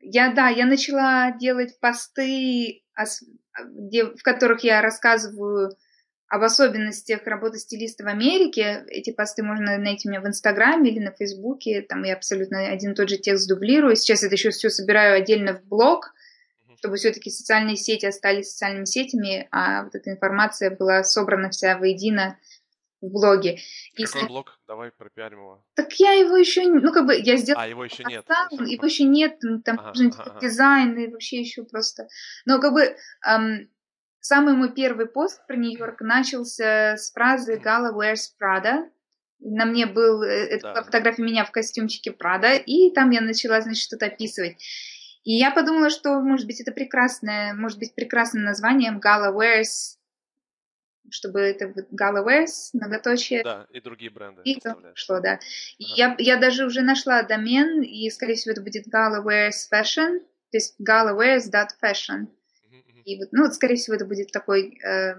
Я, 0.00 0.32
да, 0.32 0.48
я 0.48 0.66
начала 0.66 1.32
делать 1.32 1.78
посты, 1.80 2.82
в 2.94 4.22
которых 4.22 4.64
я 4.64 4.82
рассказываю 4.82 5.76
об 6.28 6.42
особенностях 6.42 7.24
работы 7.26 7.58
стилиста 7.58 8.04
в 8.04 8.08
Америке. 8.08 8.84
Эти 8.88 9.12
посты 9.12 9.42
можно 9.42 9.78
найти 9.78 10.08
у 10.08 10.10
меня 10.10 10.20
в 10.20 10.26
Инстаграме 10.26 10.90
или 10.90 10.98
на 10.98 11.12
Фейсбуке. 11.12 11.82
Там 11.82 12.02
я 12.02 12.14
абсолютно 12.14 12.66
один 12.68 12.92
и 12.92 12.94
тот 12.94 13.08
же 13.08 13.16
текст 13.16 13.48
дублирую. 13.48 13.94
Сейчас 13.96 14.24
это 14.24 14.34
еще 14.34 14.50
все 14.50 14.68
собираю 14.68 15.16
отдельно 15.16 15.54
в 15.54 15.64
блог, 15.64 16.12
чтобы 16.78 16.96
все-таки 16.96 17.30
социальные 17.30 17.76
сети 17.76 18.06
остались 18.06 18.50
социальными 18.50 18.84
сетями, 18.84 19.48
а 19.50 19.84
вот 19.84 19.94
эта 19.94 20.10
информация 20.10 20.70
была 20.70 21.04
собрана 21.04 21.50
вся 21.50 21.78
воедино 21.78 22.38
в 23.00 23.08
блоге. 23.08 23.58
Какой 23.96 24.22
и... 24.22 24.26
блог? 24.26 24.58
Давай 24.66 24.90
пропиарим 24.90 25.38
его. 25.38 25.64
Так 25.74 25.92
я 25.94 26.12
его 26.12 26.36
еще, 26.36 26.64
ну 26.66 26.92
как 26.92 27.06
бы, 27.06 27.14
я 27.14 27.36
сделала... 27.36 27.64
А, 27.64 27.68
его 27.68 27.84
еще 27.84 28.04
нет. 28.04 28.24
его 28.50 28.86
еще 28.86 29.04
нет, 29.04 29.38
там 29.64 29.78
ага, 29.78 29.92
ага, 29.94 30.22
ага. 30.24 30.40
дизайн 30.40 30.98
и 30.98 31.08
вообще 31.08 31.40
еще 31.40 31.64
просто... 31.64 32.08
Но 32.46 32.60
как 32.60 32.72
бы 32.72 32.96
эм, 33.26 33.68
самый 34.26 34.54
мой 34.54 34.72
первый 34.72 35.06
пост 35.06 35.46
про 35.46 35.56
Нью-Йорк 35.56 36.00
начался 36.00 36.96
с 36.96 37.12
фразы 37.12 37.56
«Gala 37.56 37.92
wears 37.94 38.32
Prada», 38.40 38.88
на 39.38 39.66
мне 39.66 39.86
был, 39.86 40.22
э, 40.22 40.28
это 40.28 40.72
да. 40.74 40.82
фотография 40.82 41.22
меня 41.22 41.44
в 41.44 41.50
костюмчике 41.50 42.12
Прада, 42.12 42.54
и 42.54 42.90
там 42.92 43.10
я 43.10 43.20
начала, 43.20 43.60
значит, 43.60 43.82
что-то 43.82 44.06
описывать. 44.06 44.56
И 45.24 45.34
я 45.34 45.50
подумала, 45.50 45.90
что, 45.90 46.20
может 46.20 46.46
быть, 46.46 46.60
это 46.60 46.72
прекрасное, 46.72 47.52
может 47.54 47.78
быть, 47.78 47.94
прекрасным 47.94 48.44
названием 48.44 48.98
Gala 48.98 49.34
Wears 49.34 49.96
чтобы 51.08 51.38
это 51.38 51.72
Galawares, 51.92 52.70
многоточие. 52.72 53.44
Да, 53.44 53.68
и 53.70 53.80
другие 53.80 54.10
бренды. 54.10 54.42
И 54.42 54.58
что, 54.94 55.20
да. 55.20 55.34
Ага. 55.34 55.40
Я, 55.78 56.16
я 56.18 56.36
даже 56.36 56.66
уже 56.66 56.82
нашла 56.82 57.22
домен, 57.22 57.80
и, 57.82 58.10
скорее 58.10 58.34
всего, 58.34 58.52
это 58.52 58.60
будет 58.60 58.88
Galawares 58.88 59.68
Fashion, 59.72 60.18
то 60.50 60.56
есть 60.56 60.74
galawares.fashion. 60.80 62.26
И 63.06 63.18
вот, 63.18 63.28
ну, 63.32 63.44
вот, 63.44 63.54
скорее 63.54 63.76
всего, 63.76 63.96
это 63.96 64.04
будет 64.04 64.30
такой 64.30 64.78
э, 64.84 65.14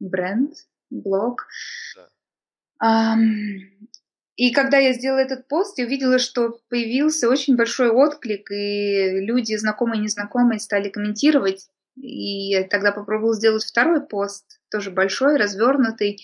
бренд, 0.00 0.54
блог. 0.88 1.46
Да. 1.94 3.14
Um, 3.14 3.88
и 4.36 4.52
когда 4.52 4.78
я 4.78 4.92
сделала 4.94 5.18
этот 5.18 5.48
пост, 5.48 5.78
я 5.78 5.84
увидела, 5.84 6.18
что 6.18 6.60
появился 6.68 7.28
очень 7.28 7.56
большой 7.56 7.90
отклик, 7.90 8.50
и 8.50 9.20
люди, 9.20 9.54
знакомые 9.56 10.00
и 10.00 10.04
незнакомые, 10.04 10.60
стали 10.60 10.88
комментировать 10.88 11.68
и 11.96 12.50
я 12.50 12.64
тогда 12.64 12.92
попробовала 12.92 13.34
сделать 13.34 13.64
второй 13.64 14.06
пост, 14.06 14.60
тоже 14.70 14.90
большой, 14.90 15.36
развернутый. 15.36 16.22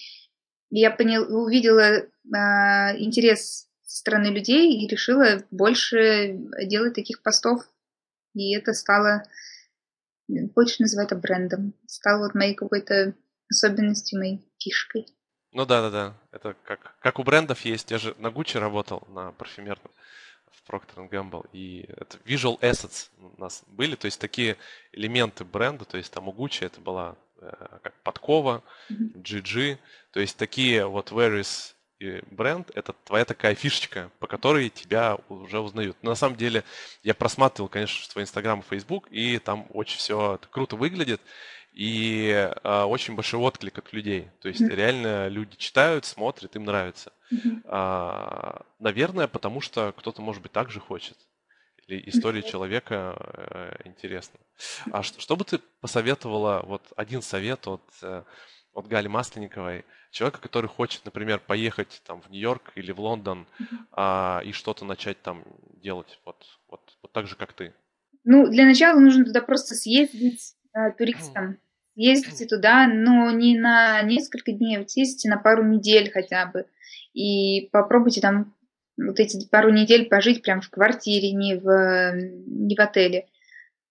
И 0.71 0.81
я 0.81 0.91
понял, 0.91 1.25
увидела 1.35 1.81
э, 1.81 2.07
интерес 2.99 3.69
со 3.83 3.99
стороны 3.99 4.27
людей 4.27 4.73
и 4.73 4.89
решила 4.89 5.43
больше 5.51 6.39
делать 6.65 6.95
таких 6.95 7.23
постов. 7.23 7.63
И 8.35 8.55
это 8.55 8.73
стало, 8.73 9.25
хочешь 10.55 10.79
называть 10.79 11.13
это 11.13 11.17
брендом, 11.17 11.75
стало 11.87 12.25
вот 12.25 12.35
моей 12.35 12.55
какой-то 12.55 13.15
особенностью, 13.51 14.19
моей 14.19 14.45
фишкой. 14.59 15.07
Ну 15.53 15.67
да, 15.67 15.83
да, 15.83 15.91
да. 15.91 16.19
Это 16.31 16.57
как, 16.65 16.97
как 17.01 17.19
у 17.19 17.25
брендов 17.25 17.61
есть. 17.63 17.91
Я 17.91 17.99
же 17.99 18.15
на 18.19 18.31
Гуччи 18.31 18.57
работал, 18.57 19.07
на 19.09 19.33
парфюмерном. 19.33 19.91
Procter 20.69 21.09
Gamble. 21.09 21.49
И 21.53 21.85
это 21.89 22.19
visual 22.25 22.59
assets 22.61 23.11
у 23.19 23.41
нас 23.41 23.63
были, 23.67 23.95
то 23.97 24.07
есть 24.07 24.21
такие 24.21 24.57
элементы 24.93 25.45
бренда, 25.45 25.85
то 25.85 25.97
есть 25.97 26.13
там 26.13 26.29
у 26.29 26.33
Gucci 26.33 26.67
это 26.67 26.81
была 26.81 27.17
э, 27.41 27.51
как 27.83 27.95
подкова, 28.03 28.63
GG, 28.91 29.79
то 30.13 30.21
есть 30.21 30.37
такие 30.37 30.87
вот 30.87 31.11
various 31.11 31.75
бренд— 32.31 32.71
это 32.75 32.95
твоя 33.05 33.25
такая 33.25 33.55
фишечка, 33.55 34.11
по 34.19 34.27
которой 34.27 34.69
тебя 34.69 35.19
уже 35.29 35.61
узнают. 35.61 35.97
Но 36.03 36.11
на 36.11 36.17
самом 36.17 36.37
деле 36.37 36.65
я 37.03 37.15
просматривал, 37.15 37.69
конечно, 37.69 38.11
твой 38.13 38.25
Инстаграм 38.25 38.61
и 38.61 38.63
Фейсбук, 38.63 39.09
и 39.11 39.39
там 39.39 39.67
очень 39.71 39.99
все 39.99 40.39
круто 40.51 40.77
выглядит 40.77 41.21
и 41.73 42.29
э, 42.63 42.83
очень 42.83 43.15
большой 43.15 43.41
отклик 43.41 43.79
от 43.79 43.93
людей. 43.93 44.29
То 44.41 44.49
есть 44.49 44.61
mm-hmm. 44.61 44.75
реально 44.75 45.29
люди 45.29 45.57
читают, 45.57 46.05
смотрят, 46.05 46.55
им 46.55 46.65
нравится. 46.65 47.13
Mm-hmm. 47.33 47.63
А, 47.65 48.63
наверное, 48.79 49.27
потому 49.27 49.61
что 49.61 49.93
кто-то, 49.97 50.21
может 50.21 50.43
быть, 50.43 50.53
так 50.53 50.71
же 50.71 50.81
хочет. 50.81 51.17
Или 51.87 52.03
история 52.09 52.43
человека 52.43 53.17
э, 53.19 53.77
интересна. 53.85 54.39
А 54.93 55.03
что, 55.03 55.21
что 55.21 55.35
бы 55.37 55.45
ты 55.45 55.59
посоветовала, 55.81 56.63
вот 56.65 56.93
один 56.97 57.23
совет 57.23 57.67
от, 57.67 57.83
э, 58.03 58.23
от 58.73 58.89
Гали 58.89 59.09
Масленниковой, 59.09 59.85
человека, 60.11 60.41
который 60.41 60.69
хочет, 60.69 61.05
например, 61.05 61.41
поехать 61.41 62.03
там 62.07 62.21
в 62.21 62.31
Нью-Йорк 62.31 62.73
или 62.75 62.93
в 62.93 63.01
Лондон 63.01 63.47
mm-hmm. 63.59 63.77
а, 63.93 64.43
и 64.45 64.53
что-то 64.53 64.85
начать 64.85 65.21
там 65.23 65.45
делать, 65.83 66.21
вот, 66.25 66.45
вот, 66.69 66.81
вот 67.03 67.13
так 67.13 67.27
же, 67.27 67.37
как 67.37 67.53
ты? 67.53 67.73
Ну, 68.25 68.47
для 68.49 68.65
начала 68.67 68.99
нужно 69.01 69.25
туда 69.25 69.41
просто 69.41 69.75
съездить, 69.75 70.55
Э, 70.75 70.91
туристам. 70.97 71.59
Ездите 71.95 72.47
туда, 72.47 72.87
но 72.87 73.31
не 73.31 73.59
на 73.59 74.01
несколько 74.03 74.53
дней, 74.53 74.79
вот 74.79 74.91
съездите 74.91 75.29
на 75.29 75.37
пару 75.37 75.63
недель 75.63 76.11
хотя 76.11 76.47
бы. 76.47 76.65
И 77.13 77.69
попробуйте 77.71 78.23
там 78.23 78.55
вот 78.97 79.21
эти 79.21 79.47
пару 79.49 79.71
недель 79.71 80.09
пожить 80.09 80.43
прям 80.43 80.63
в 80.63 80.71
квартире, 80.71 81.33
не 81.33 81.57
в, 81.57 82.13
не 82.47 82.75
в 82.75 82.81
отеле. 82.81 83.27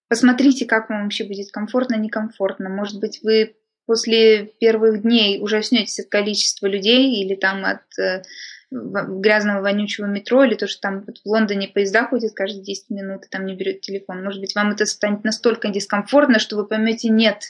Посмотрите, 0.08 0.66
как 0.66 0.90
вам 0.90 1.04
вообще 1.04 1.24
будет 1.24 1.52
комфортно, 1.52 1.94
некомфортно. 1.94 2.68
Может 2.68 2.98
быть, 2.98 3.20
вы 3.22 3.54
после 3.92 4.46
первых 4.58 5.02
дней 5.02 5.38
ужаснетесь 5.38 6.00
от 6.00 6.06
количества 6.06 6.66
людей 6.66 7.22
или 7.22 7.34
там 7.34 7.62
от 7.66 7.82
э, 7.98 8.22
грязного 8.70 9.60
вонючего 9.60 10.06
метро, 10.06 10.44
или 10.44 10.54
то, 10.54 10.66
что 10.66 10.80
там 10.80 11.04
вот 11.06 11.18
в 11.18 11.26
Лондоне 11.26 11.68
поезда 11.68 12.06
ходят 12.06 12.32
каждые 12.32 12.64
10 12.64 12.88
минут, 12.88 13.26
и 13.26 13.28
там 13.28 13.44
не 13.44 13.54
берет 13.54 13.82
телефон. 13.82 14.24
Может 14.24 14.40
быть, 14.40 14.54
вам 14.54 14.70
это 14.70 14.86
станет 14.86 15.24
настолько 15.24 15.68
дискомфортно, 15.68 16.38
что 16.38 16.56
вы 16.56 16.66
поймете 16.66 17.10
нет 17.10 17.42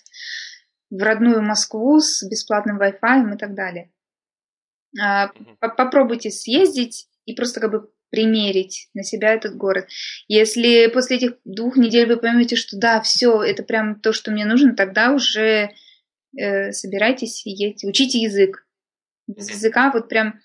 в 0.90 1.00
родную 1.00 1.42
Москву 1.42 2.00
с 2.00 2.28
бесплатным 2.28 2.80
Wi-Fi 2.80 3.34
и 3.34 3.38
так 3.38 3.54
далее. 3.54 3.92
А, 5.00 5.30
попробуйте 5.60 6.32
съездить 6.32 7.06
и 7.24 7.36
просто 7.36 7.60
как 7.60 7.70
бы 7.70 7.88
примерить 8.10 8.88
на 8.94 9.04
себя 9.04 9.32
этот 9.32 9.56
город. 9.56 9.86
Если 10.26 10.88
после 10.88 11.18
этих 11.18 11.34
двух 11.44 11.76
недель 11.76 12.08
вы 12.08 12.16
поймете, 12.16 12.56
что 12.56 12.76
да, 12.76 13.00
все, 13.00 13.40
это 13.44 13.62
прям 13.62 14.00
то, 14.00 14.12
что 14.12 14.32
мне 14.32 14.44
нужно, 14.44 14.74
тогда 14.74 15.12
уже 15.12 15.70
э, 16.36 16.72
собирайтесь 16.72 17.46
и 17.46 17.50
едьте, 17.50 17.88
учите 17.88 18.20
язык. 18.20 18.66
Без 19.26 19.50
языка 19.50 19.90
вот 19.92 20.08
прям 20.08 20.40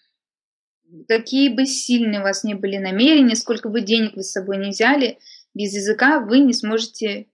какие 1.08 1.50
бы 1.50 1.66
сильные 1.66 2.20
у 2.22 2.24
вас 2.24 2.44
ни 2.44 2.54
были 2.54 2.78
намерения, 2.78 3.36
сколько 3.36 3.70
бы 3.70 3.82
денег 3.82 4.16
вы 4.16 4.24
с 4.24 4.32
собой 4.32 4.58
не 4.58 4.70
взяли, 4.70 5.20
без 5.54 5.74
языка 5.74 6.20
вы 6.20 6.40
не 6.40 6.54
сможете 6.54 7.28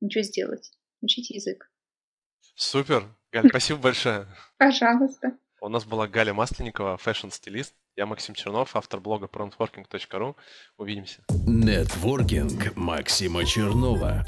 ничего 0.00 0.22
сделать. 0.22 0.72
Учите 1.00 1.34
язык. 1.34 1.70
Супер. 2.54 3.08
Галь, 3.32 3.48
спасибо 3.48 3.78
большое. 3.82 4.26
Пожалуйста. 4.58 5.36
У 5.60 5.68
нас 5.68 5.84
была 5.84 6.08
Галя 6.08 6.34
Масленникова, 6.34 6.96
fashion-стилист. 6.96 7.74
Я 7.94 8.06
Максим 8.06 8.34
Чернов, 8.34 8.74
автор 8.74 9.00
блога 9.00 9.26
prontworking.ru. 9.26 10.34
Увидимся. 10.76 11.22
Нетворкинг 11.46 12.74
Максима 12.74 13.44
Чернова. 13.44 14.24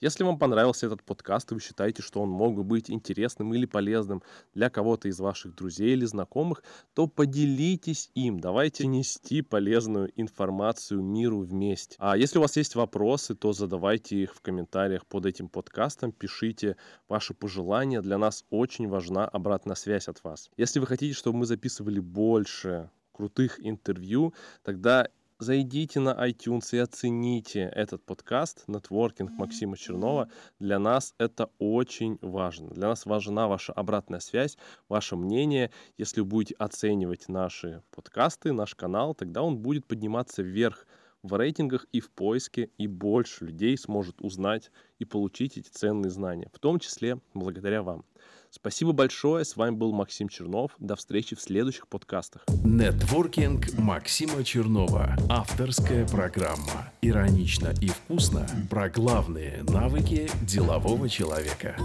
Если 0.00 0.24
вам 0.24 0.38
понравился 0.38 0.86
этот 0.86 1.02
подкаст, 1.02 1.50
и 1.50 1.54
вы 1.54 1.60
считаете, 1.60 2.02
что 2.02 2.20
он 2.20 2.28
мог 2.28 2.54
бы 2.54 2.64
быть 2.64 2.90
интересным 2.90 3.54
или 3.54 3.64
полезным 3.64 4.22
для 4.52 4.68
кого-то 4.68 5.08
из 5.08 5.18
ваших 5.18 5.54
друзей 5.54 5.92
или 5.92 6.04
знакомых, 6.04 6.62
то 6.92 7.06
поделитесь 7.06 8.10
им. 8.14 8.38
Давайте 8.38 8.86
нести 8.86 9.40
полезную 9.40 10.12
информацию 10.14 11.02
миру 11.02 11.40
вместе. 11.40 11.96
А 11.98 12.14
если 12.14 12.38
у 12.38 12.42
вас 12.42 12.58
есть 12.58 12.74
вопросы, 12.74 13.34
то 13.34 13.54
задавайте 13.54 14.22
их 14.22 14.34
в 14.34 14.42
комментариях 14.42 15.06
под 15.06 15.24
этим 15.24 15.48
подкастом, 15.48 16.12
пишите 16.12 16.76
ваши 17.08 17.32
пожелания. 17.32 18.02
Для 18.02 18.18
нас 18.18 18.44
очень 18.50 18.88
важна 18.88 19.26
обратная 19.26 19.76
связь 19.76 20.08
от 20.08 20.22
вас. 20.22 20.50
Если 20.58 20.78
вы 20.78 20.86
хотите, 20.86 21.14
чтобы 21.14 21.38
мы 21.38 21.46
записывали 21.46 22.00
больше 22.00 22.90
крутых 23.12 23.58
интервью, 23.64 24.34
тогда 24.62 25.08
Зайдите 25.38 26.00
на 26.00 26.14
iTunes 26.26 26.74
и 26.74 26.78
оцените 26.78 27.70
этот 27.74 28.02
подкаст 28.02 28.64
«Нетворкинг» 28.68 29.32
Максима 29.32 29.76
Чернова. 29.76 30.30
Для 30.58 30.78
нас 30.78 31.14
это 31.18 31.50
очень 31.58 32.18
важно. 32.22 32.70
Для 32.70 32.88
нас 32.88 33.04
важна 33.04 33.46
ваша 33.46 33.74
обратная 33.74 34.20
связь, 34.20 34.56
ваше 34.88 35.14
мнение. 35.14 35.70
Если 35.98 36.22
вы 36.22 36.26
будете 36.26 36.54
оценивать 36.54 37.28
наши 37.28 37.82
подкасты, 37.90 38.54
наш 38.54 38.74
канал, 38.74 39.14
тогда 39.14 39.42
он 39.42 39.58
будет 39.58 39.84
подниматься 39.86 40.42
вверх 40.42 40.86
в 41.22 41.34
рейтингах 41.34 41.84
и 41.92 42.00
в 42.00 42.10
поиске, 42.12 42.70
и 42.78 42.86
больше 42.86 43.44
людей 43.44 43.76
сможет 43.76 44.22
узнать 44.22 44.70
и 44.98 45.04
получить 45.04 45.58
эти 45.58 45.68
ценные 45.68 46.08
знания, 46.08 46.48
в 46.54 46.58
том 46.58 46.78
числе 46.78 47.20
благодаря 47.34 47.82
вам. 47.82 48.06
Спасибо 48.50 48.92
большое. 48.92 49.44
С 49.44 49.56
вами 49.56 49.74
был 49.74 49.92
Максим 49.92 50.28
Чернов. 50.28 50.72
До 50.78 50.96
встречи 50.96 51.36
в 51.36 51.40
следующих 51.40 51.88
подкастах. 51.88 52.44
Нетворкинг 52.64 53.78
Максима 53.78 54.44
Чернова. 54.44 55.16
Авторская 55.28 56.06
программа. 56.06 56.92
Иронично 57.02 57.74
и 57.80 57.88
вкусно 57.88 58.46
про 58.70 58.88
главные 58.88 59.62
навыки 59.64 60.28
делового 60.42 61.08
человека. 61.08 61.76